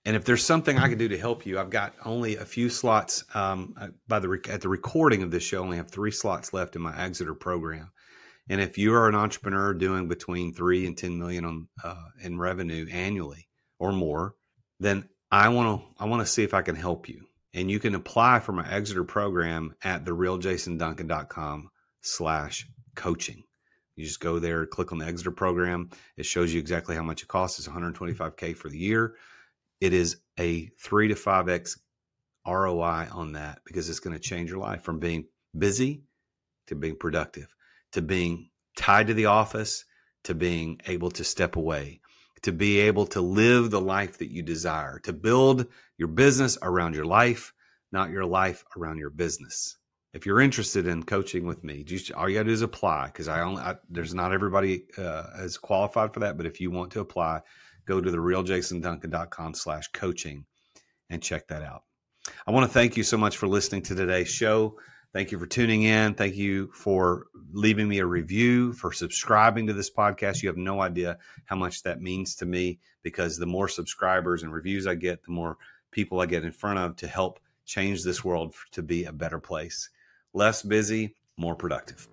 And 0.04 0.16
if 0.16 0.24
there's 0.24 0.44
something 0.44 0.76
I 0.76 0.88
can 0.88 0.98
do 0.98 1.06
to 1.06 1.16
help 1.16 1.46
you, 1.46 1.60
I've 1.60 1.70
got 1.70 1.94
only 2.04 2.38
a 2.38 2.44
few 2.44 2.70
slots. 2.70 3.22
Um, 3.36 3.74
uh, 3.80 3.90
by 4.08 4.18
the 4.18 4.40
at 4.50 4.62
the 4.62 4.68
recording 4.68 5.22
of 5.22 5.30
this 5.30 5.44
show, 5.44 5.58
I 5.58 5.64
only 5.64 5.76
have 5.76 5.92
three 5.92 6.10
slots 6.10 6.52
left 6.52 6.74
in 6.74 6.82
my 6.82 6.92
Exeter 7.00 7.34
program. 7.34 7.92
And 8.48 8.60
if 8.60 8.78
you 8.78 8.92
are 8.94 9.08
an 9.08 9.14
entrepreneur 9.14 9.72
doing 9.72 10.08
between 10.08 10.54
three 10.54 10.88
and 10.88 10.98
ten 10.98 11.20
million 11.20 11.44
on 11.44 11.68
uh, 11.84 12.08
in 12.20 12.36
revenue 12.36 12.88
annually 12.90 13.48
or 13.78 13.92
more, 13.92 14.34
then 14.80 15.08
I 15.30 15.50
want 15.50 15.80
to 15.80 16.02
I 16.02 16.06
want 16.06 16.20
to 16.20 16.26
see 16.26 16.42
if 16.42 16.52
I 16.52 16.62
can 16.62 16.74
help 16.74 17.08
you. 17.08 17.26
And 17.54 17.70
you 17.70 17.78
can 17.78 17.94
apply 17.94 18.40
for 18.40 18.50
my 18.50 18.68
Exeter 18.68 19.04
program 19.04 19.76
at 19.84 20.04
therealjasonduncan.com 20.04 21.68
slash 22.02 22.68
coaching. 22.94 23.42
You 23.96 24.04
just 24.04 24.20
go 24.20 24.38
there, 24.38 24.66
click 24.66 24.92
on 24.92 24.98
the 24.98 25.06
Exeter 25.06 25.30
program. 25.30 25.90
It 26.16 26.26
shows 26.26 26.52
you 26.52 26.60
exactly 26.60 26.96
how 26.96 27.02
much 27.02 27.22
it 27.22 27.28
costs. 27.28 27.58
It's 27.58 27.68
125K 27.68 28.56
for 28.56 28.68
the 28.68 28.78
year. 28.78 29.16
It 29.80 29.92
is 29.92 30.18
a 30.38 30.66
three 30.80 31.08
to 31.08 31.14
five 31.14 31.48
X 31.48 31.78
ROI 32.46 33.08
on 33.12 33.32
that 33.32 33.60
because 33.64 33.88
it's 33.88 34.00
going 34.00 34.14
to 34.14 34.22
change 34.22 34.50
your 34.50 34.58
life 34.58 34.82
from 34.82 34.98
being 34.98 35.26
busy 35.56 36.04
to 36.66 36.74
being 36.74 36.96
productive, 36.96 37.54
to 37.92 38.02
being 38.02 38.50
tied 38.76 39.08
to 39.08 39.14
the 39.14 39.26
office, 39.26 39.84
to 40.24 40.34
being 40.34 40.80
able 40.86 41.10
to 41.10 41.24
step 41.24 41.56
away, 41.56 42.00
to 42.42 42.52
be 42.52 42.78
able 42.80 43.06
to 43.06 43.20
live 43.20 43.70
the 43.70 43.80
life 43.80 44.18
that 44.18 44.32
you 44.32 44.42
desire, 44.42 44.98
to 45.00 45.12
build 45.12 45.66
your 45.98 46.08
business 46.08 46.56
around 46.62 46.94
your 46.94 47.04
life, 47.04 47.52
not 47.92 48.10
your 48.10 48.24
life 48.24 48.64
around 48.76 48.98
your 48.98 49.10
business 49.10 49.76
if 50.12 50.26
you're 50.26 50.40
interested 50.40 50.86
in 50.86 51.02
coaching 51.02 51.46
with 51.46 51.64
me, 51.64 51.84
just, 51.84 52.12
all 52.12 52.28
you 52.28 52.36
got 52.36 52.42
to 52.42 52.48
do 52.48 52.52
is 52.52 52.62
apply 52.62 53.06
because 53.06 53.28
I 53.28 53.40
only 53.40 53.62
I, 53.62 53.76
there's 53.88 54.14
not 54.14 54.32
everybody 54.32 54.84
uh, 54.98 55.24
is 55.40 55.56
qualified 55.56 56.12
for 56.12 56.20
that. 56.20 56.36
But 56.36 56.46
if 56.46 56.60
you 56.60 56.70
want 56.70 56.92
to 56.92 57.00
apply, 57.00 57.40
go 57.86 58.00
to 58.00 58.10
the 58.10 58.18
realjasonduncan.com 58.18 59.54
slash 59.54 59.88
coaching 59.88 60.44
and 61.08 61.22
check 61.22 61.48
that 61.48 61.62
out. 61.62 61.84
I 62.46 62.50
want 62.50 62.66
to 62.68 62.72
thank 62.72 62.96
you 62.96 63.02
so 63.02 63.16
much 63.16 63.38
for 63.38 63.48
listening 63.48 63.82
to 63.82 63.94
today's 63.94 64.28
show. 64.28 64.76
Thank 65.14 65.32
you 65.32 65.38
for 65.38 65.46
tuning 65.46 65.82
in. 65.82 66.14
Thank 66.14 66.36
you 66.36 66.70
for 66.72 67.26
leaving 67.52 67.88
me 67.88 67.98
a 67.98 68.06
review, 68.06 68.72
for 68.72 68.92
subscribing 68.92 69.66
to 69.66 69.72
this 69.72 69.90
podcast. 69.90 70.42
You 70.42 70.48
have 70.48 70.56
no 70.56 70.80
idea 70.80 71.18
how 71.46 71.56
much 71.56 71.82
that 71.82 72.00
means 72.00 72.34
to 72.36 72.46
me 72.46 72.78
because 73.02 73.36
the 73.36 73.46
more 73.46 73.68
subscribers 73.68 74.42
and 74.42 74.52
reviews 74.52 74.86
I 74.86 74.94
get, 74.94 75.22
the 75.22 75.32
more 75.32 75.58
people 75.90 76.20
I 76.20 76.26
get 76.26 76.44
in 76.44 76.52
front 76.52 76.78
of 76.78 76.96
to 76.96 77.08
help 77.08 77.40
change 77.66 78.04
this 78.04 78.24
world 78.24 78.54
to 78.72 78.82
be 78.82 79.04
a 79.04 79.12
better 79.12 79.38
place 79.38 79.90
less 80.34 80.62
busy, 80.62 81.14
more 81.36 81.54
productive. 81.54 82.08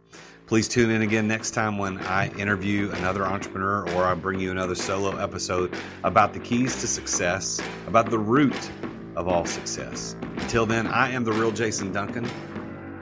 Please 0.47 0.67
tune 0.67 0.89
in 0.89 1.03
again 1.03 1.27
next 1.27 1.51
time 1.51 1.77
when 1.77 1.99
I 1.99 2.29
interview 2.39 2.89
another 2.93 3.23
entrepreneur 3.23 3.88
or 3.91 4.05
I 4.05 4.15
bring 4.15 4.39
you 4.39 4.49
another 4.49 4.73
solo 4.73 5.15
episode 5.17 5.75
about 6.03 6.34
the 6.34 6.39
keys 6.39 6.82
to 6.82 6.88
success, 6.88 7.62
about 7.86 8.10
the 8.10 8.17
root 8.17 8.71
of 9.15 9.27
all 9.27 9.45
success. 9.45 10.15
Until 10.38 10.65
then, 10.65 10.88
I 10.88 11.12
am 11.12 11.23
the 11.23 11.34
real 11.34 11.51
Jason 11.51 11.91
Duncan, 11.91 12.25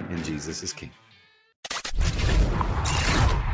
and 0.10 0.26
Jesus 0.26 0.62
is 0.62 0.74
King. 0.74 0.92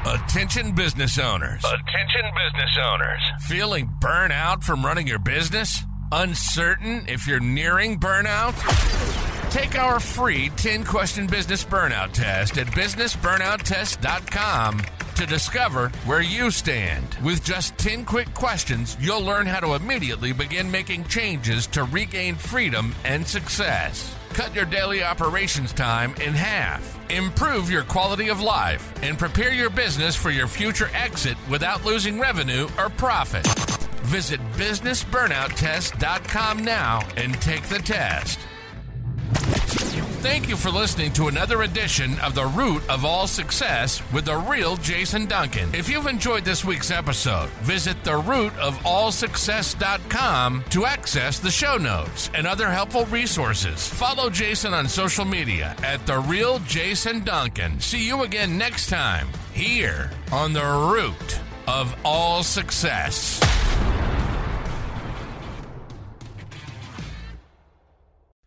Attention 0.05 0.73
business 0.73 1.19
owners. 1.19 1.63
Attention 1.63 2.31
business 2.35 2.77
owners. 2.83 3.21
Feeling 3.47 3.89
burnout 4.01 4.63
from 4.63 4.83
running 4.83 5.05
your 5.05 5.19
business? 5.19 5.83
Uncertain 6.11 7.05
if 7.07 7.27
you're 7.27 7.39
nearing 7.39 7.99
burnout? 7.99 9.22
Take 9.53 9.77
our 9.77 9.99
free 9.99 10.49
10 10.55 10.83
question 10.83 11.27
business 11.27 11.63
burnout 11.63 12.11
test 12.11 12.57
at 12.57 12.65
businessburnouttest.com 12.65 14.81
to 15.13 15.25
discover 15.27 15.89
where 16.05 16.23
you 16.23 16.49
stand. 16.49 17.15
With 17.23 17.43
just 17.43 17.77
10 17.77 18.05
quick 18.05 18.33
questions, 18.33 18.97
you'll 18.99 19.21
learn 19.21 19.45
how 19.45 19.59
to 19.59 19.75
immediately 19.75 20.33
begin 20.33 20.71
making 20.71 21.03
changes 21.03 21.67
to 21.67 21.83
regain 21.83 22.33
freedom 22.33 22.95
and 23.03 23.27
success. 23.27 24.15
Cut 24.33 24.55
your 24.55 24.65
daily 24.65 25.03
operations 25.03 25.71
time 25.71 26.15
in 26.15 26.33
half. 26.33 26.97
Improve 27.11 27.69
your 27.69 27.83
quality 27.83 28.29
of 28.29 28.41
life 28.41 28.91
and 29.03 29.19
prepare 29.19 29.53
your 29.53 29.69
business 29.69 30.15
for 30.15 30.31
your 30.31 30.47
future 30.47 30.89
exit 30.95 31.37
without 31.47 31.85
losing 31.85 32.19
revenue 32.19 32.67
or 32.79 32.89
profit. 32.89 33.45
Visit 34.07 34.41
businessburnouttest.com 34.53 36.65
now 36.65 37.07
and 37.17 37.39
take 37.39 37.65
the 37.65 37.77
test. 37.77 38.39
Thank 40.23 40.47
you 40.47 40.55
for 40.55 40.69
listening 40.69 41.11
to 41.13 41.27
another 41.27 41.63
edition 41.63 42.17
of 42.21 42.33
The 42.33 42.45
Root 42.45 42.89
of 42.89 43.03
All 43.03 43.27
Success 43.27 44.01
with 44.13 44.23
the 44.23 44.37
real 44.37 44.77
Jason 44.77 45.25
Duncan. 45.25 45.75
If 45.75 45.89
you've 45.89 46.07
enjoyed 46.07 46.45
this 46.45 46.63
week's 46.63 46.91
episode, 46.91 47.49
visit 47.59 48.01
therootofallsuccess.com 48.03 50.63
to 50.69 50.85
access 50.85 51.39
the 51.39 51.51
show 51.51 51.75
notes 51.75 52.29
and 52.33 52.47
other 52.47 52.69
helpful 52.69 53.03
resources. 53.07 53.85
Follow 53.85 54.29
Jason 54.29 54.73
on 54.73 54.87
social 54.87 55.25
media 55.25 55.75
at 55.83 56.07
The 56.07 56.19
Real 56.19 56.59
Jason 56.59 57.25
Duncan. 57.25 57.81
See 57.81 58.07
you 58.07 58.23
again 58.23 58.57
next 58.57 58.87
time 58.87 59.27
here 59.51 60.09
on 60.31 60.53
The 60.53 60.63
Root 60.63 61.41
of 61.67 61.93
All 62.05 62.43
Success. 62.43 63.41